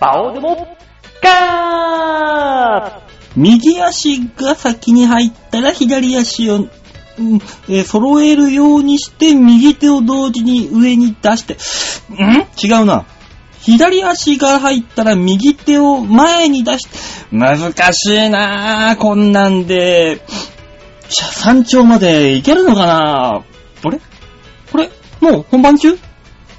[0.00, 0.76] バオでも、
[1.22, 3.04] ガー
[3.36, 6.68] 右足が先に入ったら左足を、うん
[7.68, 11.54] えー揃えるようにして右手を同時に上に出して、
[12.14, 12.46] ん？
[12.62, 13.06] 違うな。
[13.60, 16.98] 左足が入ったら右手を前に出して、
[17.32, 20.22] 難しいなぁ、こんなんで。
[21.08, 23.42] 山頂まで行けるのかな？
[23.82, 24.00] ぁあれ？
[24.70, 24.90] これ？
[25.20, 25.96] もう本番中？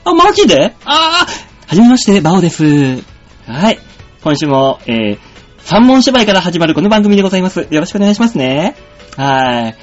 [0.04, 0.74] あ、マジで？
[0.86, 1.28] ああ
[1.68, 3.04] はじめまして、バオです。
[3.48, 3.80] はい。
[4.24, 5.20] 今週も、えー、
[5.60, 7.68] 三問芝居から始まるこの番組でございます。
[7.70, 8.76] よろしくお願いしますね。
[9.18, 9.76] はい。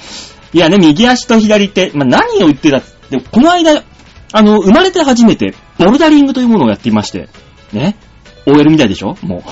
[0.52, 3.84] いやね、右足と左手、まあ、何を言ってたって、この間、
[4.32, 7.28] あの、生まれて初めて、ボルダリングというものをやっていまして、
[7.72, 7.96] ね。
[8.46, 9.16] OL みたいでしょ？
[9.22, 9.42] もう。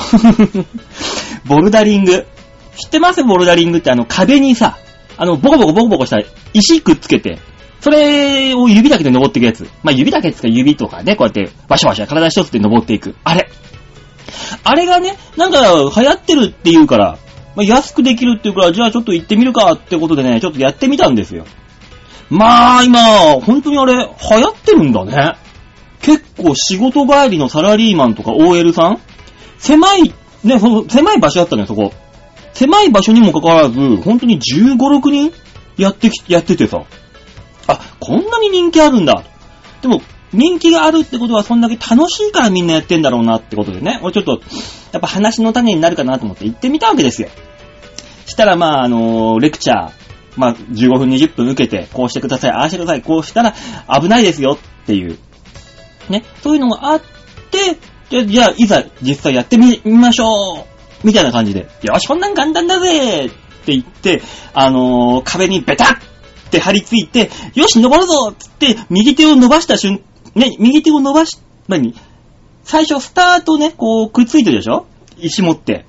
[1.48, 2.26] ボルダリング。
[2.76, 3.22] 知ってます？
[3.22, 4.76] ボルダリングってあの壁にさ、
[5.16, 6.18] あの、ボコボコボコボコした
[6.52, 7.38] 石くっつけて、
[7.80, 9.68] それを指だけで登っていくやつ。
[9.82, 13.14] まあ、指だけですか指とかね、こうやって、ワシャワシャ体一つで登っていく。
[13.24, 13.48] あれ。
[14.64, 17.18] あれがね、なんか流行ってるって言うから、
[17.56, 21.44] まあ、安くできるっていうから、じゃあちょっと行ってみるかってことでね、ちょっとやってみたんですよ。
[22.28, 23.00] まあ、今、
[23.40, 24.08] 本当にあれ、流
[24.42, 25.34] 行ってるんだね。
[26.00, 29.00] 結構仕事帰りのサラリーマンとか OL さん？
[29.58, 31.92] 狭い、ね、その、狭い場所だったのよ、そこ。
[32.54, 35.32] 狭い場所にもかかわらず、本当に15、6人
[35.76, 36.82] やってき、やっててさ。
[37.66, 39.22] あ、こんなに人気あるんだ。
[39.82, 40.00] でも、
[40.32, 43.98] 人気があるってことはそんだけ楽しいからみんなやってんだろうなってことでね。
[44.02, 44.40] 俺ちょっと、
[44.92, 47.28] やっぱ話の種になるかなと思って行ってみたわけですよ。
[48.26, 49.92] したら、まあ、あのレクチャー、
[50.36, 53.54] まあ、15分、20分受けて、こうしてください、ああしてください、こうしたら
[54.00, 55.18] 危ないですよっていう、
[56.08, 57.00] ね、そういうのがあっ
[57.50, 57.76] て、
[58.08, 60.66] じゃ、じゃあいざ実際やってみ、みましょ
[61.04, 64.22] うみたいな感じで、よし、こんなん簡単だぜって言って、
[64.54, 71.94] あのー壁にベタッって張り付いて、よし、登るぞつって、右手を伸ばした瞬間、ね、右手を伸ばし、何？
[72.64, 74.86] 最初、スタートね、こう、くっついてるでしょ？
[75.18, 75.86] 石持って。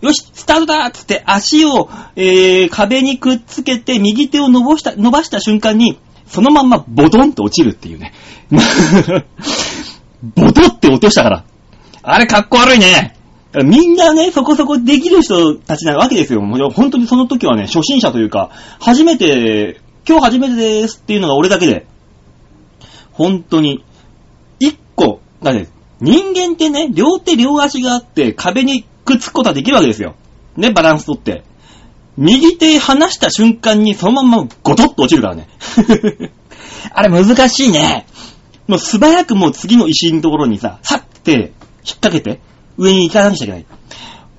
[0.00, 8.12] よし、スタートだつって足を、えー、壁にくっつけて、右手を伸ばした、伸ばした瞬間に、そのまんまボドンと落ちるっていうね。
[10.34, 11.44] ボドって落としたから。
[12.02, 13.16] あれかっこ悪いね。
[13.64, 16.40] みんなね、そこそこできる人たちなわけですよ。
[16.40, 18.50] もう本当にその時はね、初心者というか、
[18.80, 21.86] 初めて、今日初めてですっていうのが俺だけで。
[23.12, 23.84] 本当に。
[24.58, 25.68] 一個、だね、
[26.00, 30.14] 人間ってね、両手両足があって壁にくっつくことはできるわけですよ。
[30.56, 31.44] ね、バランス取って。
[32.16, 35.48] 右手離した瞬間にそのままゴトッと落ちるからね。
[36.92, 38.06] あれ難しいね。
[38.68, 41.50] もう素早くもう次の石のところにさ、さって引っ
[42.00, 42.40] 掛けて
[42.76, 43.66] 上に行かなくちゃいけない。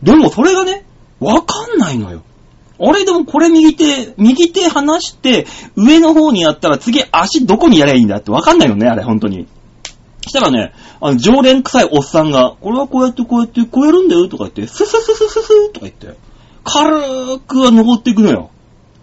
[0.04, 0.86] でもそれがね、
[1.20, 2.24] わかんないのよ。
[2.80, 5.46] あれでもこれ右手、右手離して
[5.76, 9.48] 上の方にやったら次足どこにやりゃいいんだってわかんないのね、あれ本当に。
[10.28, 16.18] したらね、あの、常連臭いおっさんが、これはこうやってこうやってこうやるんだよとか言って、ススススススとか言って、
[16.64, 18.50] 軽ーくは登っていくのよ。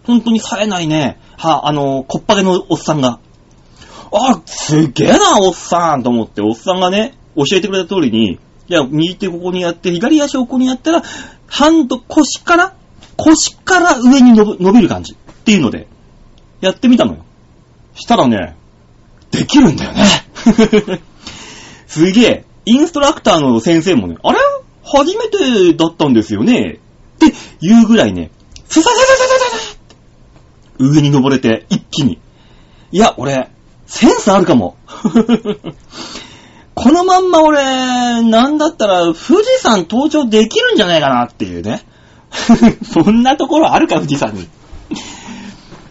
[0.06, 1.20] 本当に冴えないね。
[1.36, 3.20] は、あの、こっぱげのおっさんが。
[4.12, 8.38] あ、すげえな、おっさんと思って、おっさんがね、教えてくれた通りに、い
[8.68, 11.02] や、右手ここにやって、左足をここにやったら、
[11.46, 12.74] ハンド、腰から、
[13.24, 15.86] 腰から上に伸びる感じっていうので、
[16.60, 17.24] やってみたのよ。
[17.94, 18.56] したらね、
[19.30, 20.04] できるんだよね。
[21.86, 22.44] すげえ。
[22.66, 24.38] インストラクターの先生もね、あれ？
[24.82, 26.80] 初めてだったんですよね
[27.16, 28.30] って言うぐらいね、
[28.68, 29.96] スサササササササって
[30.78, 32.18] 上に登れて一気に。
[32.90, 33.50] いや、俺、
[33.86, 34.76] センスあるかも。
[36.74, 41.84] このまんま俺、なんだったら富士山登頂できるんじゃないかなっていうね。
[42.84, 44.48] そんなところあるか、富士山に。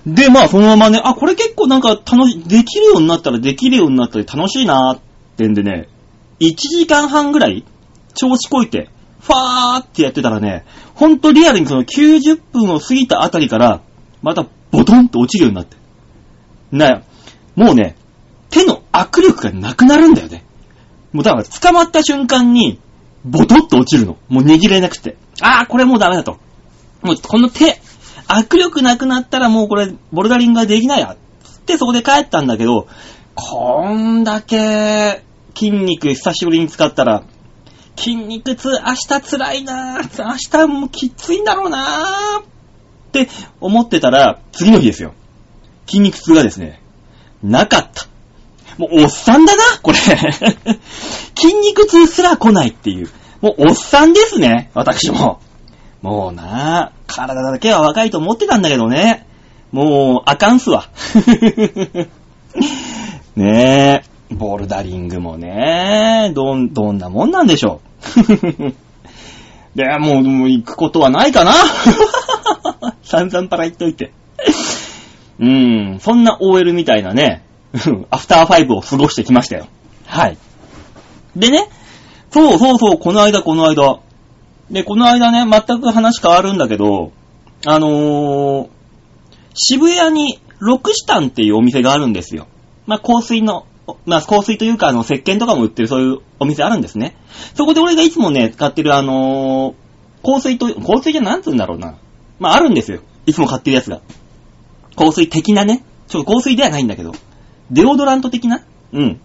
[0.05, 5.01] で、まあ、そのままね、あ、これ結構なんか楽し、できるようになったらできるようになったり楽しいなーっ
[5.37, 5.89] てんでね、
[6.39, 7.65] 1時間半ぐらい、
[8.15, 8.89] 調子こいて、
[9.19, 13.81] ファーってやってたらね、ほんとリアルにその90分を過ぎたあたりから、
[14.21, 15.77] またボトンと落ちるようになって。
[16.71, 17.03] な、
[17.55, 17.95] もうね、
[18.49, 20.43] 手の握力がなくなるんだよね。
[21.11, 22.79] もうだから捕まった瞬間に、
[23.25, 24.17] ボトッと落ちるの。
[24.29, 25.17] もう握れなくて。
[25.41, 26.37] あー、これもうダメだと。
[27.01, 27.79] もうこの手、
[28.27, 31.15] 握力なくなったらもうこれ、ボルダリングができないや。
[31.43, 32.87] つってそこで帰ったんだけど、
[33.35, 35.23] こんだけ
[35.55, 37.23] 筋肉久しぶりに使ったら、
[37.95, 40.23] 筋肉痛、明日辛いなぁ。
[40.23, 42.41] 明日もきついんだろうなぁ。
[42.41, 42.45] っ
[43.11, 43.27] て
[43.59, 45.13] 思ってたら、次の日ですよ。
[45.85, 46.81] 筋肉痛がですね、
[47.43, 48.07] なかった。
[48.77, 49.97] もうおっさんだな、これ。
[51.35, 53.09] 筋肉痛すら来ないっていう。
[53.41, 55.39] もうおっさんですね、私も。
[56.01, 59.25] もうなぁ、体だけは若いと思ってたんだけどね。
[59.71, 60.89] もう、あかんすわ。
[63.35, 67.81] ねえ、ボルダリングもね、どん、どんなもんなんでしょ
[68.57, 68.73] う。
[69.75, 71.53] で、もう、もう行くことはないかな
[73.03, 74.11] 散々パラ言っといて。
[75.39, 77.43] うーん、そんな OL みたいなね、
[78.09, 79.67] アフターファイブを過ごしてきましたよ。
[80.05, 80.37] はい。
[81.35, 81.69] でね、
[82.31, 83.99] そうそうそう、この間この間。
[84.69, 87.11] で、この間ね、全く話変わるんだけど、
[87.65, 88.69] あのー、
[89.53, 92.47] 渋谷にロクシタンっていうお店があるんですよ。
[92.85, 93.65] まあ、香水の、
[94.05, 97.15] まあ、香水というか、あの、石鹸とかも売ってるそういうお店あるんですね。
[97.55, 101.95] そこで俺がいつもね、使ってるあのー、香水と、香水じゃなんつうんだろうな。
[102.39, 102.99] まあ、あるんですよ。
[103.25, 104.01] いつも買ってるやつが。
[104.95, 105.83] 香水的なね。
[106.07, 107.13] ちょっと香水ではないんだけど。
[107.71, 108.63] デオドラント的な？
[108.93, 109.21] うん。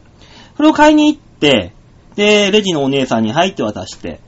[0.56, 1.72] それを買いに行って、
[2.16, 4.20] で、レジのお姉さんに入って渡して、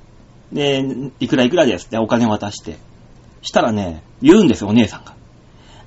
[0.53, 0.85] で、
[1.21, 2.79] いくらいくらですってお金渡して。
[3.43, 5.15] したらね、言うんですよ、お姉さんが。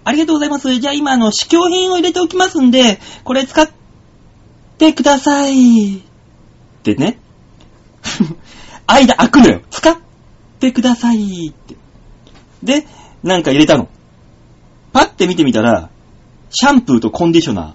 [0.05, 0.79] ありがとうございます。
[0.79, 3.69] じゃあ今、あの、試供品を入れておきますんで、これ使っ
[4.77, 5.97] てください。
[5.97, 6.01] っ
[6.83, 7.19] てね。
[8.87, 9.61] 間開くのよ。
[9.69, 9.97] 使っ
[10.59, 11.75] てくださいって。
[12.63, 12.87] で、
[13.23, 13.89] なんか入れたの。
[14.93, 15.89] パッて見てみたら、
[16.49, 17.73] シャンプーとコンディショナー。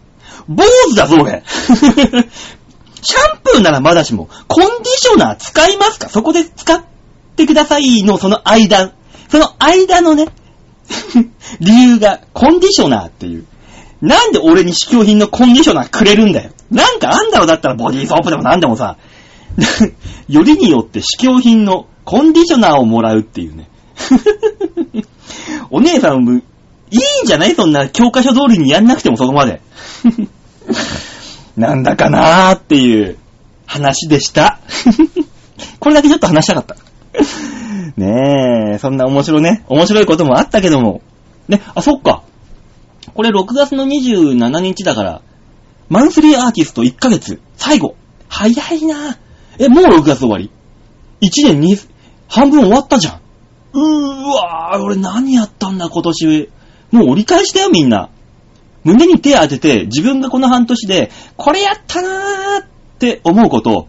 [0.48, 1.42] 坊主だぞ、俺
[3.04, 6.08] シャンプーならまだしも、コンディショナー使いますか？
[6.08, 6.82] そこで使っ
[7.36, 8.92] てくださいのその間。
[9.28, 10.26] その間のね、
[11.60, 13.46] 理由が、コンディショナーっていう。
[14.00, 16.50] なんで俺に試供品のコンディショナーくれるんだよ？
[16.70, 18.96] なんかあんだろだったらボディーソープでもなんでもさ、
[20.28, 23.68] よりによって試供品のコンディショナーをもらうっていうね。
[25.70, 26.42] お姉さん、
[26.90, 27.54] いいんじゃない？
[27.54, 29.60] そんな教科書通りにやんなくてもそこまで。
[31.56, 33.18] なんだかなーっていう
[33.66, 34.58] 話でした。
[35.78, 36.76] これだけちょっと話したかった。
[37.96, 41.02] ねえ、そんな面白ね、面白いこともあったけども。
[41.48, 42.22] ね、あ、そっか。
[43.14, 45.22] これ6月の27日だから、
[45.88, 47.94] マンスリーアーティスト1ヶ月、最後。
[48.28, 49.16] 早いな
[49.58, 50.50] え、もう6月終わり
[51.20, 51.78] ?1 年に、
[52.26, 53.20] 半分終わったじゃん。
[53.74, 56.50] うーわー、俺何やったんだ今年。
[56.90, 58.08] もう折り返したよみんな。
[58.84, 62.66] 胸に手当てて、自分がこの半年で、これやったなーっ
[62.98, 63.88] て思うことを、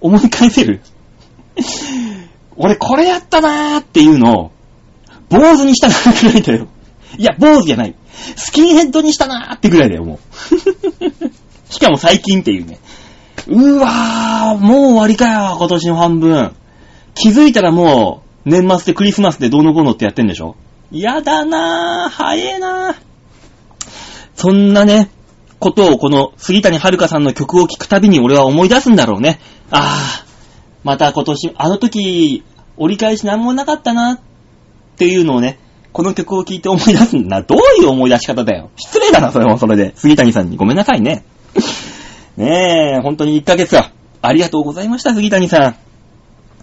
[0.00, 0.82] 思い返せる
[2.56, 4.50] 俺これやったなーっていうのを、
[5.30, 6.68] 坊主にしたなーくらいだよ。
[7.18, 7.94] いや、坊主じゃない。
[8.36, 10.18] スキンヘッドにしたなーってぐらいだよ、も
[10.50, 11.72] う。
[11.72, 12.78] しかも最近っていうね。
[13.48, 16.52] うわー、もう終わりかよ、今年の半分。
[17.14, 20.56] 気づいたらもう、年末でクリスマスでどうのこうのってやってんでしょ
[20.92, 22.94] やだなー、早えなー。
[24.36, 25.10] そんなね、
[25.58, 29.40] ことをこの杉谷遥さんの曲を聴くたびに俺は思い出すんだろうね。
[29.70, 30.26] あー、
[30.84, 32.44] また今年、あの時、
[32.76, 34.20] 折り返しなんもなかったなっ
[34.96, 35.58] ていうのをね、
[35.92, 37.40] この曲を聴いて思い出すんだ。
[37.40, 38.70] どういう思い出し方だよ。
[38.76, 39.94] 失礼だな、それもそれで。
[39.96, 41.24] 杉谷さんにごめんなさいね。
[42.36, 43.90] ねえ、本当に1ヶ月は、
[44.20, 45.76] ありがとうございました、杉谷さん。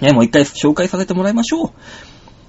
[0.04, 1.70] ねもう一回紹介させてもらいましょう。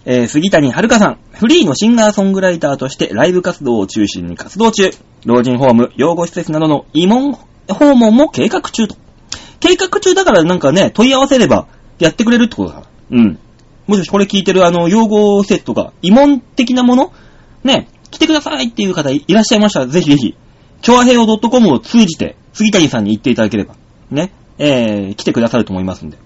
[0.07, 4.91] えー、杉谷遥さん、フリーのシンガーソングライターとしてライブ活動を中心に活動中。
[5.25, 7.33] 老人ホーム、養護施設などの慰問
[7.69, 8.97] 訪問も計画中と。
[9.61, 11.69] 計画中だからなんかね、問い合わせれば
[11.99, 12.83] やってくれるってことだ。
[13.11, 13.39] うん。
[13.87, 17.13] もしこれ聞いてるあの、養護施設とか、慰問的なもの
[17.63, 20.37] ね、来てくださいっていう方いらっしゃいましたら、ぜひぜひ、
[20.83, 23.75] 超和平洋 .com を通じて、杉谷さんに言っていただければ、
[24.11, 26.19] ね、えー、来てくださると思いますんで。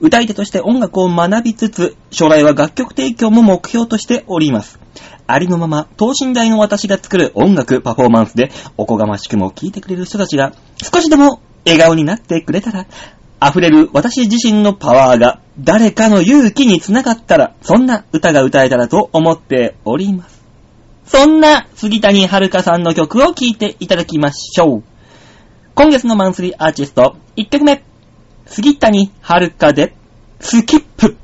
[0.00, 4.78] 歌い手として音楽を学びつつ、将来は楽曲提供も目標としております。
[5.26, 10.52] ありのまま、等身大の私が作る音楽パフォーマンスで、おこがましくも聴いてくれる人たちが、
[10.82, 12.86] 少しでも笑顔になってくれたら、
[13.44, 20.42] 溢れる私自身のパワーが誰かの勇気につながったら、そんな歌が歌えたらと思っております。
[21.04, 24.82] そんな杉谷遥さんの曲を聴いていただきましょう。
[25.74, 27.87] 今月のマンスリーアーティスト、1曲目。
[28.50, 29.94] 杉谷遥で、
[30.40, 31.16] スキップ。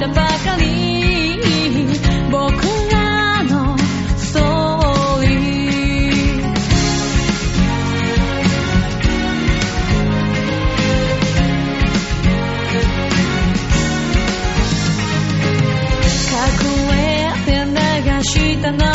[0.00, 0.14] たば
[2.30, 3.76] 僕らの
[4.16, 5.40] スーリー。
[17.66, 17.76] 流
[18.22, 18.89] したな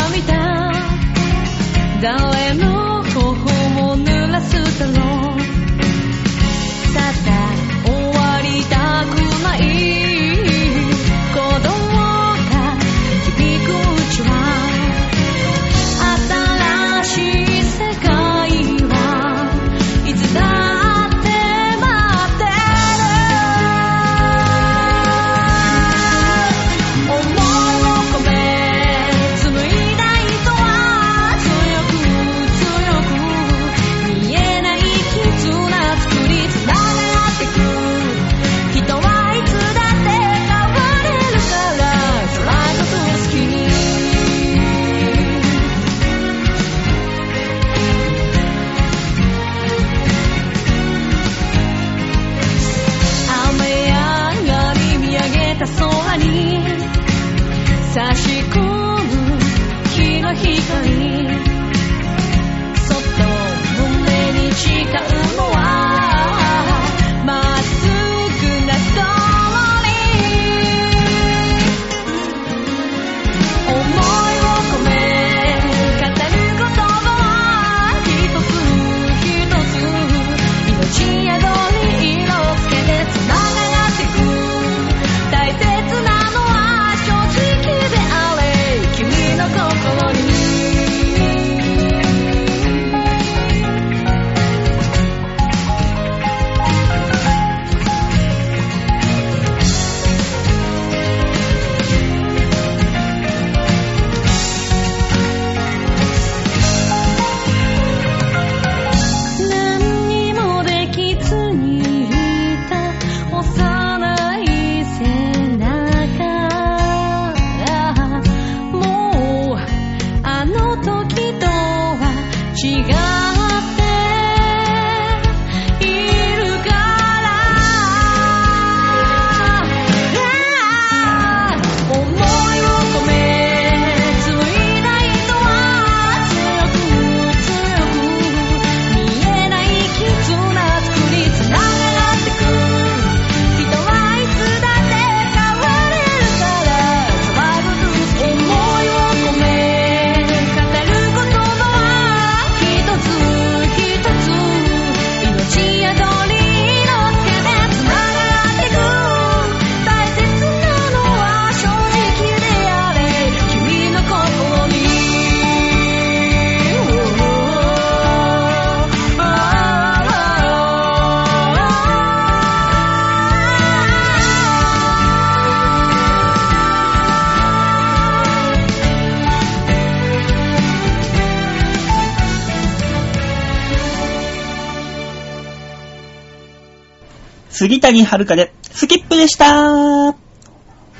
[187.66, 190.14] 杉谷遥でスキップでした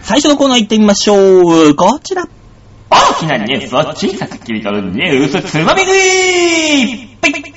[0.03, 1.77] 最初のコーナー行ってみましょう。
[1.77, 2.29] こちら。
[2.91, 5.97] 大きなニュースを小さく切り取るニュースつまみ食い
[7.23, 7.53] はい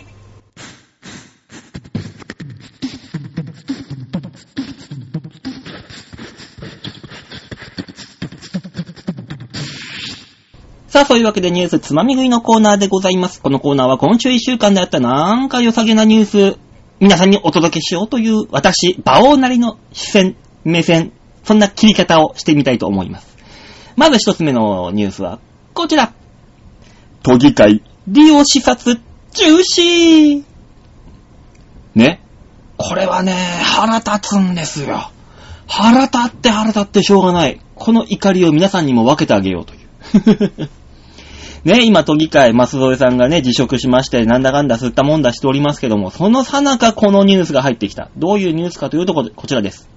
[10.88, 13.42] さあ、そういうわけでニュースつまみ食いのコーナーでございます。
[13.42, 16.69] このコーナーは今週一週間であったなんか良さげなニュース、
[17.00, 21.14] 皆さんにお届けしようという私、馬王なりの視線、目線、
[21.44, 23.38] そんな切り方をしてみたいと思います。
[23.96, 25.40] まず一つ目のニュースは、
[25.74, 26.14] こちら。
[27.24, 29.00] 都議会、利用視察、
[29.34, 30.44] 中止
[31.96, 32.22] ね。
[32.78, 35.12] これはね、腹立つんですよ。
[35.68, 37.62] 腹立って腹立ってしょうがない。
[37.76, 40.70] この怒りを皆さんにも分けてあげようという。
[41.64, 48.10] ね、今都議会、松添さんがね、辞職しまして、なんだかんだ吸ったもんだしておりますけども、そのさなかこのニュースが入ってきた。
[48.18, 49.90] どういうニュースかというとこ、こちらです。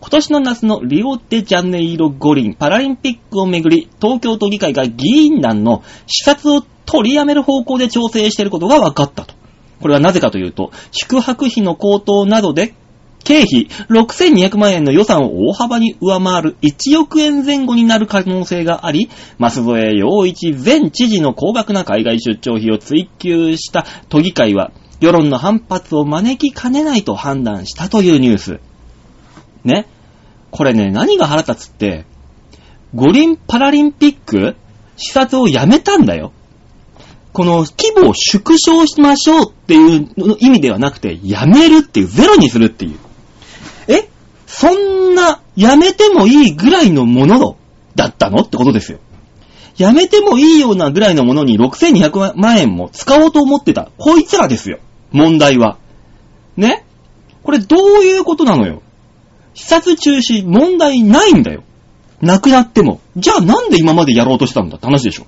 [0.00, 9.34] 今年の夏のリオデジャネイロ五輪パラリンピックをめぐり、東京都議会が議員団の視察を取りやめる方向で調整していることが分かったと。
[9.80, 12.74] これはなぜかというと、宿泊費の高騰などで、
[13.26, 28.60] 経費6200万円の予算を大幅に上回る1億円前後になる可能性があり、増添洋一前知事の高額な海外出張費を追求した都議会は、世論の反発を招きかねないと判断したというニュース。
[29.64, 29.86] ね。
[30.52, 32.04] これね、何が腹立つって、
[32.94, 34.54] 五輪パラリンピック
[34.96, 36.30] 視察をやめたんだよ。
[37.32, 43.05] この規模を縮小しましょうっていう意味ではなくて、やめるっていう、ゼロにするっていう。
[44.58, 47.58] そんな、やめてもいいぐらいのもの
[47.94, 49.00] だったのってことですよ。
[49.76, 53.90] やめてもいいようなぐらいのものに6200万円も使おうと思ってた。
[53.98, 54.78] こいつらですよ。
[55.12, 55.76] 問題は。
[56.56, 56.86] ね？
[57.42, 58.80] これどういうことなのよ。
[59.52, 61.62] 視察中止、問題ないんだよ。
[62.22, 63.02] なくなっても。
[63.14, 65.26] じゃあなんで今までやろうとしたんだって話でしょ。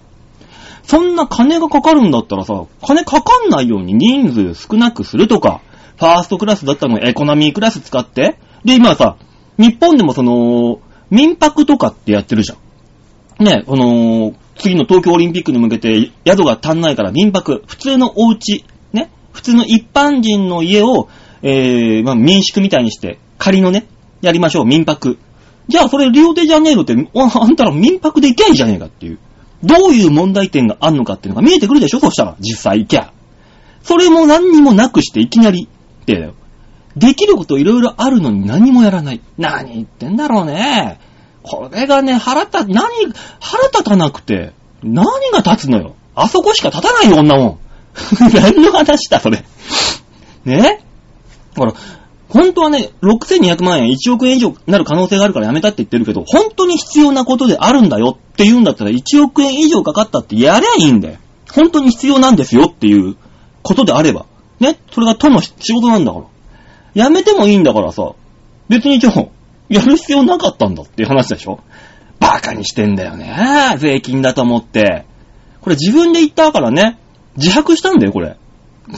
[0.85, 5.61] そんな金がかかるんだったらさ、金かかんないように人数少なくするとか、
[5.99, 9.17] ファーストクラスだったのエコノミークラス使って、で、今さ、
[9.59, 12.57] 日本でもその、民泊とかってやってるじゃ
[13.43, 13.45] ん。
[13.45, 21.09] ね、この、次の東京オリンピックに向けて宿が足んないから民泊、普通のお家、ね、普通の一般人の家を、
[21.43, 23.87] えー、まあ民宿みたいにして、仮のね、
[24.21, 25.19] やりましょう、民泊。
[25.69, 29.19] じゃあそれリオデジャネイロって、あんたら民泊で行けばいいじゃねえかっていう。
[29.63, 32.01] どういう問題点があんのかっていうのが見えてくるでしょ？
[32.01, 33.13] そしたら、実際行けゃ。
[33.83, 35.69] それも何にもなくしていきなり、
[36.03, 36.35] ってだよ。
[36.99, 39.21] できることいろいろあるのに何もやらない。
[39.37, 39.75] 何？
[39.75, 41.01] 言ってんだろうね。
[41.43, 42.89] これがね、腹立、何、
[43.41, 44.53] 腹立たなくて、
[44.83, 45.95] 何が立つのよ。
[46.15, 47.59] あそこしか立たないよ、女もん。
[48.35, 49.45] 何の話だ、それ。
[50.45, 50.83] ね？
[51.57, 51.75] ほら、
[52.29, 61.19] 本当はね、6200万円、1億円以上になる可能性があるからやめたって言ってるけど、本当に必要なことであるんだよって言うんだったら、1億円以上かかったってやりゃいいんだよ。
[61.53, 63.17] 本当に必要なんですよっていう
[63.63, 64.27] ことであれば。
[64.61, 64.79] ね？
[64.93, 66.25] それが都の仕事なんだから。
[66.99, 68.13] やめてもいいんだからさ、
[68.69, 69.27] 別にじゃあ、
[69.69, 71.61] やる必要なかったんだっていう話でしょ
[72.19, 73.77] バカにしてんだよね。
[73.79, 75.05] 税金だと思って。
[75.61, 76.99] これ自分で言ったからね、
[77.37, 78.37] 自白したんだよ、これ。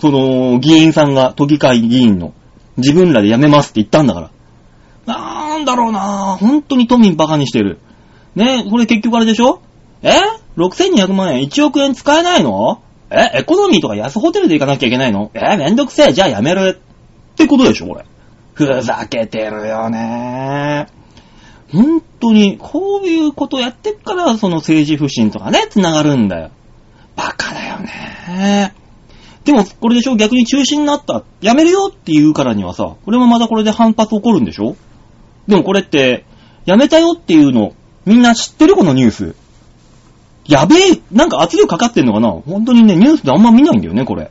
[0.00, 2.33] その、議員さんが、都議会議員の、
[2.78, 4.30] 自分らで辞めますって言ったんだか
[5.07, 5.14] ら。
[5.14, 7.80] なんだろうな本当に都民バカにしてる。
[8.35, 9.61] ねこれ結局あれでしょ？
[10.02, 10.12] え
[10.57, 12.80] ?6200 万円1億円使えないの？
[13.11, 13.40] え？
[13.40, 15.30] エコノミーとか安ホテルで行かなきゃいけないの？
[15.35, 15.57] え？
[15.59, 16.80] めんどくせえ、じゃあやめる。
[17.40, 18.04] ってことでしょ、これ。
[18.54, 20.87] ふざけてるよね
[21.73, 26.50] 本当に、こういうことやってっから、その政治不信とかね、繋がるんだよ。
[27.16, 28.75] バカだよね
[29.44, 31.23] でも、これでしょ逆に中止になった。
[31.40, 34.76] やめるよって言うからにはさ、これもまたこれで反発起こるんでしょ
[35.47, 36.26] でもこれって、
[36.67, 37.73] やめたよっていうの、
[38.04, 39.34] みんな知ってるこのニュース。
[40.47, 44.30] やべえ、なんか圧力かかってんのかな本当にね、ニュースであんま見ないんだよね、これ。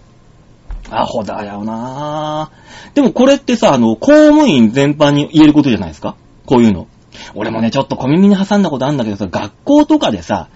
[0.92, 2.69] アホだよなぁ。
[2.96, 6.16] でもこれってさ、あの、公務員全般に言えることじゃないですか？
[6.46, 6.88] こういうの。
[7.36, 10.50] 俺もね、ちょっと小耳に挟んだことあるんだけどさ、学校とかでさ、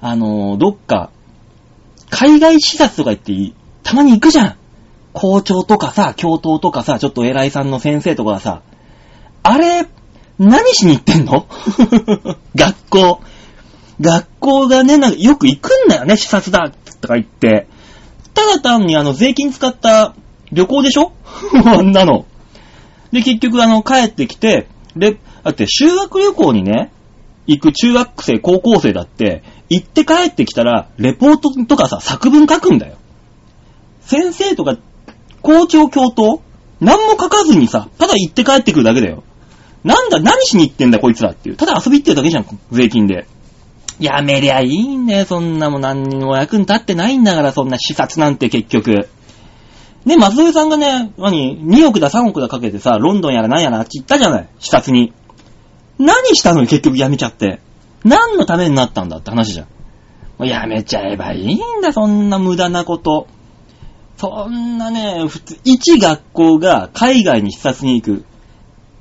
[0.00, 1.10] あのどっか、
[2.10, 4.56] 海外視察とか言ってい、たまに行くじゃん。
[5.12, 8.62] 校長とかさ、教頭とかさ、ちょっと偉いさんの先生とかがさ、
[9.42, 9.86] あれ、
[10.38, 11.46] 何しに行ってんの？
[12.54, 13.20] 学校。
[14.00, 16.70] 学校がね、なんかよく行くんだよね、視察だ
[17.00, 17.66] とか言って。
[18.34, 20.14] ただ単にあの、税金使った
[20.52, 21.12] 旅行でしょ？
[21.64, 22.26] あんなの。
[23.12, 26.92] で、結局あの、帰ってきて、で、だって修学旅行にね、
[27.46, 32.96] 行く中学生、高校生だって、行って帰ってきたら、レポートとかさ、作文書くんだよ。
[34.00, 34.76] 先生とか、
[35.42, 36.42] 校長教頭
[36.80, 39.24] 何も書かずにさ、ただ行って帰ってくるだけだよ。
[39.84, 41.56] なんだ、何しに行ってんだこいつらっていう。
[41.56, 43.26] ただ遊び行ってるだけじゃん、税金で。
[43.98, 49.08] やめりゃいいんだよ、そんなも何にも役に立ってないんだから、そんな視察なんて結局。
[50.08, 55.12] ね、松添さんがね、何、2億だ3億だかけてさ、ロンドンやら何やらあっち行ったじゃない、視察に。
[55.98, 57.60] 何したのに結局やめちゃって。
[58.04, 59.66] 何のためになったんだって話じゃん。
[60.38, 63.26] もうやめちゃえばいいんだ、そんな無駄なこと。
[64.16, 68.24] そんなね、普通、一学校が海外に視察に行く。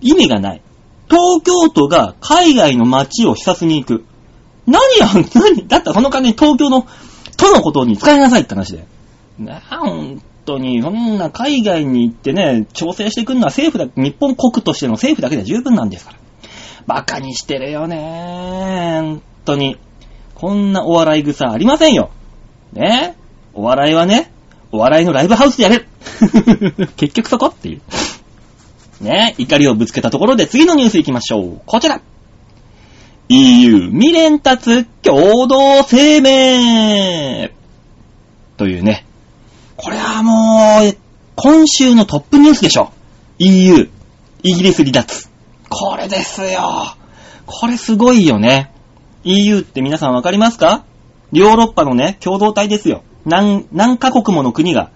[0.02, 0.62] 意味がない。
[1.10, 4.06] 東京都が海外の街を視察に行く。
[4.66, 5.68] 何や、何？
[5.70, 6.86] だったらその金東京の
[7.38, 8.86] 都のことに使いなさいって話で。
[9.40, 16.18] なあ、本当に、そんな海外に行ってね、調整してくるのは政府だ、日本国としての政府だけで十分なんですから。
[16.88, 19.78] バカにしてるよね本当に。
[20.36, 22.12] こんなお笑い草ありませんよ。
[22.72, 23.16] ね？
[23.54, 24.32] お笑いはね、
[24.72, 25.86] お笑いのライブハウスでやれ
[26.96, 29.04] 結局そこっていう。
[29.04, 29.36] ね？
[29.38, 31.62] 怒りをぶつけたところで次のニュース行きましょう。
[31.66, 32.02] こちら。
[33.30, 37.50] EU 未連達共同声明
[38.56, 39.07] というね。
[39.78, 40.98] これはもう、
[41.36, 42.92] 今週のトップニュースでしょ。
[43.38, 43.90] EU、
[44.42, 45.30] イギリス離脱。
[45.70, 46.96] これですよ。
[47.46, 48.72] これすごいよね。
[49.24, 50.84] EU って皆さんわかりますか？
[51.32, 53.04] ヨーロッパのね、共同体ですよ。
[53.26, 54.90] 何、何カ国もの国が。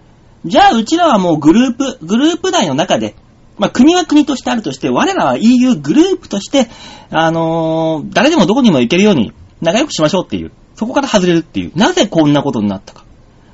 [0.46, 3.16] じゃあ、うちらはもうグループ、グループ内の中で、
[3.60, 6.70] まあ、国は国としてあるとして、我らは EU グループとして、
[7.12, 10.52] あのー誰でもどこにも行けるように仲良くしましょうっていう。
[10.74, 11.72] そこから外れるっていう。
[11.78, 13.06] なぜこんなことになったか。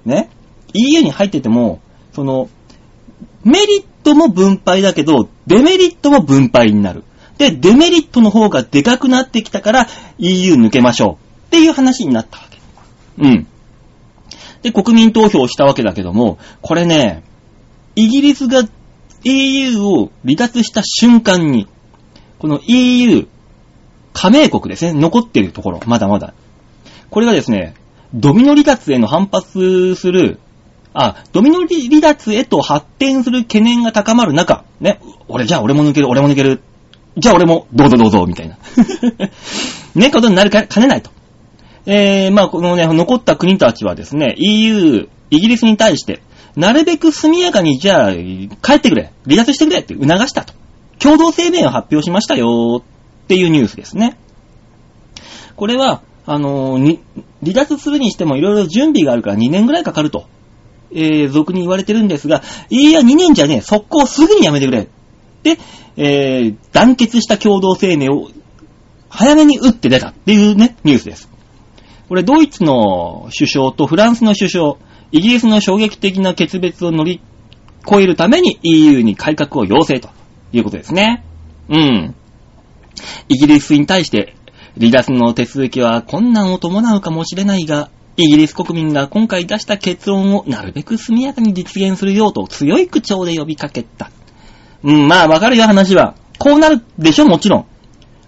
[0.06, 0.30] ね？
[0.74, 1.80] EU に入ってても、
[2.14, 2.50] その、
[3.44, 7.04] メリットも分配だけど、デメリットも分配になる。
[7.38, 11.48] で、デメリットの方がでかくなってきたから EU 抜けましょう。
[11.48, 12.60] っていう話になったわけ。
[13.20, 13.48] うん。
[14.64, 17.24] で、国民投票したわけだけども、これね、
[17.96, 18.68] イギリスが
[19.24, 21.68] EU を離脱した瞬間に、
[22.40, 23.28] この EU
[24.14, 26.34] 加盟国ですね、残ってるところ、まだまだ。
[27.10, 27.76] これがですね、
[28.14, 30.40] ドミノ離脱への反発する、
[31.00, 36.62] あ、ドミノ離脱へと発展する懸念が高まる中、ね、俺、じゃあ俺も抜ける、俺も抜ける。
[37.18, 38.58] じゃあ俺も、どうぞどうぞ、みたいな。
[39.94, 41.12] ね、ことになるか、かねないと。
[41.86, 46.22] えー、まあ、このね、残った国たちはですね、EU、イギリスに対して、
[46.56, 50.56] なるべく速やかに、じゃあ、帰ってくれ、離脱してくれって促したと。
[50.98, 54.18] 共同声明を発表しましたよ、っていうニュースですね。
[55.56, 60.26] これは、あの離脱するにしてもいろいろ準備があるから2年ぐらいかかると、
[60.92, 64.88] えー、俗に言われてるんですが、いや、2年じゃねえ、速攻すぐにやめてくれ。
[65.44, 65.58] で、
[65.98, 68.30] えー、団結した共同声明を
[69.10, 71.30] 早めに打って出たっていうね、ニュースです。
[72.08, 74.76] これ、ドイツの首相とフランスの首相、
[75.12, 77.22] イギリスの衝撃的な決別を乗り
[77.86, 80.10] 越えるために EU に改革を要請と
[80.52, 81.24] いうことですね。
[81.70, 82.16] うん。
[83.30, 84.36] イギリスに対して
[84.78, 94.10] 離脱の手続きは困難を伴うかもしれないが、イギリス国民が今回出した結論をなるべく速やかに実現するようと強い口調で呼びかけた。
[94.84, 96.16] うん、まあわかるよ話は。
[96.40, 97.66] こうなるでしょもちろん。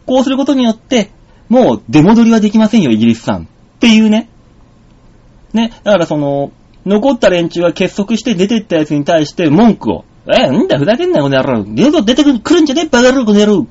[0.05, 1.09] こうすることによって、
[1.49, 3.43] もう出戻りはできませんよ、イギリスさん。
[3.43, 3.47] っ
[3.79, 4.29] ていうね。
[5.53, 6.51] ね、だからその、
[6.85, 11.63] 残った連中が結束して出てったやつに対して文句を、え、なんだふざけんなよ、この野郎。
[11.65, 13.67] 出て出てくるんじゃねえ、バカ野郎、この野郎。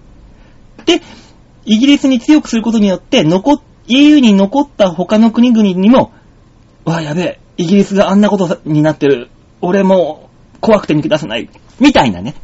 [0.85, 1.00] で、
[1.64, 6.12] イギリスに強くすることによって、残っ、EU に残った他の国々にも、
[6.85, 9.31] うわ、やべえ、イギリスがあんなことになってる。
[9.61, 11.48] 俺も、怖くて抜け出せない。
[11.81, 12.35] みたいなね。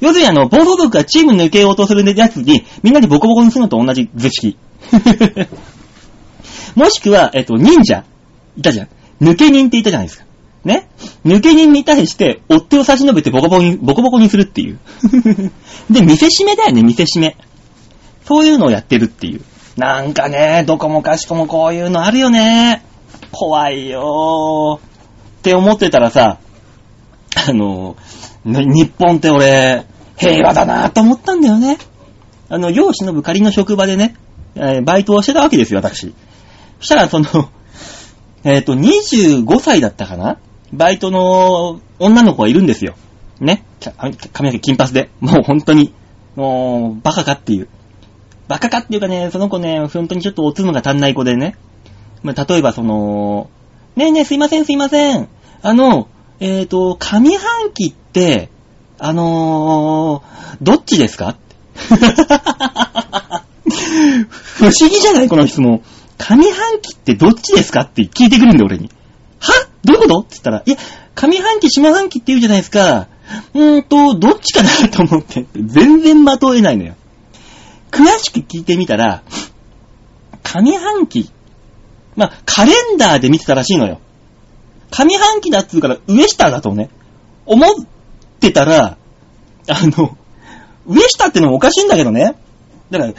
[0.00, 4.56] 要するにあの、暴走族がチーム抜けようとするやつに、みんなにボコボコにするのと同じ図式。
[6.74, 8.04] もしくは、えっと、忍者
[8.56, 8.88] いたじゃん。
[9.22, 10.24] 抜け人っていたじゃないですか。
[10.64, 10.88] ね、
[11.24, 14.78] 抜け人に対して、追手を差し伸べてボコボコに、ボコボコにするっていう。
[15.90, 17.36] で、見せしめだよね、見せしめ。
[18.26, 19.42] そういうのをやってるっていう。
[19.76, 22.84] なんかね、どこもかしこもこういうのあるよね。
[23.32, 24.84] 怖いよー。
[25.38, 26.38] って思ってたらさ、
[27.48, 27.96] あの、
[28.44, 29.84] 日本って俺、
[30.16, 31.78] 平和だなと思ったんだよね。
[32.48, 34.14] あの、容姿のぶ仮の職場でね、
[34.54, 36.14] えーバイトをしてたわけですよ、私。
[36.78, 37.26] そしたら、その、
[38.44, 40.38] えっ、と、25歳だったかな？
[40.72, 42.94] バイトの女の子がいるんですよ。
[43.40, 43.64] ね。
[44.32, 45.08] 髪の毛金髪で。
[45.20, 45.92] もう本当に、
[46.36, 47.68] もう、バカかっていう。
[48.48, 51.56] バカかっていうかね、その子ね、本当にちょっとおつむが足んない子でね。
[52.22, 53.48] まあ、例えばその、
[53.96, 55.28] ねえねえ、すいませんすいません。
[55.62, 56.08] あの、
[56.40, 58.50] えっ、と、上半期って、
[58.98, 61.36] あのー、どっちですか？
[64.56, 65.28] 不思議じゃない？
[65.28, 65.82] この質問。
[66.18, 67.82] 上半期ってどっちですか？
[67.82, 68.90] って聞いてくるんだ、俺に。
[69.40, 69.52] は？
[69.84, 70.18] どういうこと？
[70.20, 70.76] って言ったら、いや、
[71.14, 73.08] 上半期、下半期って言うじゃないですか。
[73.54, 74.88] うーんと、どっちかな？
[74.88, 75.46] と思って。
[75.54, 76.94] 全然的を得ないのよ。
[77.94, 79.22] 詳しく聞いてみたら、
[80.42, 81.30] 上半期、
[82.16, 84.00] まあ、カレンダーで見てたらしいのよ。
[84.90, 86.90] 上半期だっつうから上下だとね、
[87.46, 87.74] 思っ
[88.40, 88.96] てたら、
[89.68, 90.16] あの、
[90.86, 92.34] 上下ってのもおかしいんだけどね。
[92.90, 93.12] だから、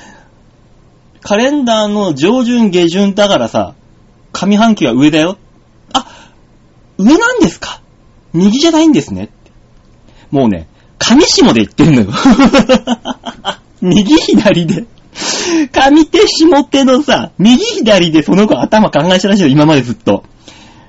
[1.22, 3.74] カレンダーの上旬下旬だからさ、
[4.32, 5.38] 上半期は上だよ。
[5.94, 6.06] あ、
[6.98, 7.82] 上なんですか？
[8.34, 9.30] 右じゃないんですね。
[10.32, 10.68] もうね、
[11.00, 12.10] 上下で言ってんのよ。
[13.82, 14.86] 右左で。
[15.72, 20.24] 上手下手のさ、右左でその子頭考えしたらしいよ、今までずっと。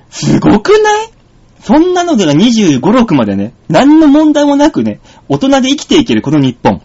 [0.09, 1.09] すごくない？
[1.61, 6.81] そんなのが25、6までね、何の問題もなくね、大人で生きていけるこの日本。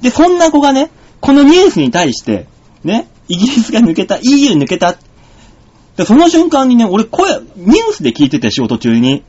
[0.00, 2.46] で、そんな子がね、このニュースに対して、
[2.84, 4.96] ね、イギリスが抜けた、EU 抜けた。
[5.96, 9.24] でその瞬間にね、俺声、ニュースで聞いてて仕事中に、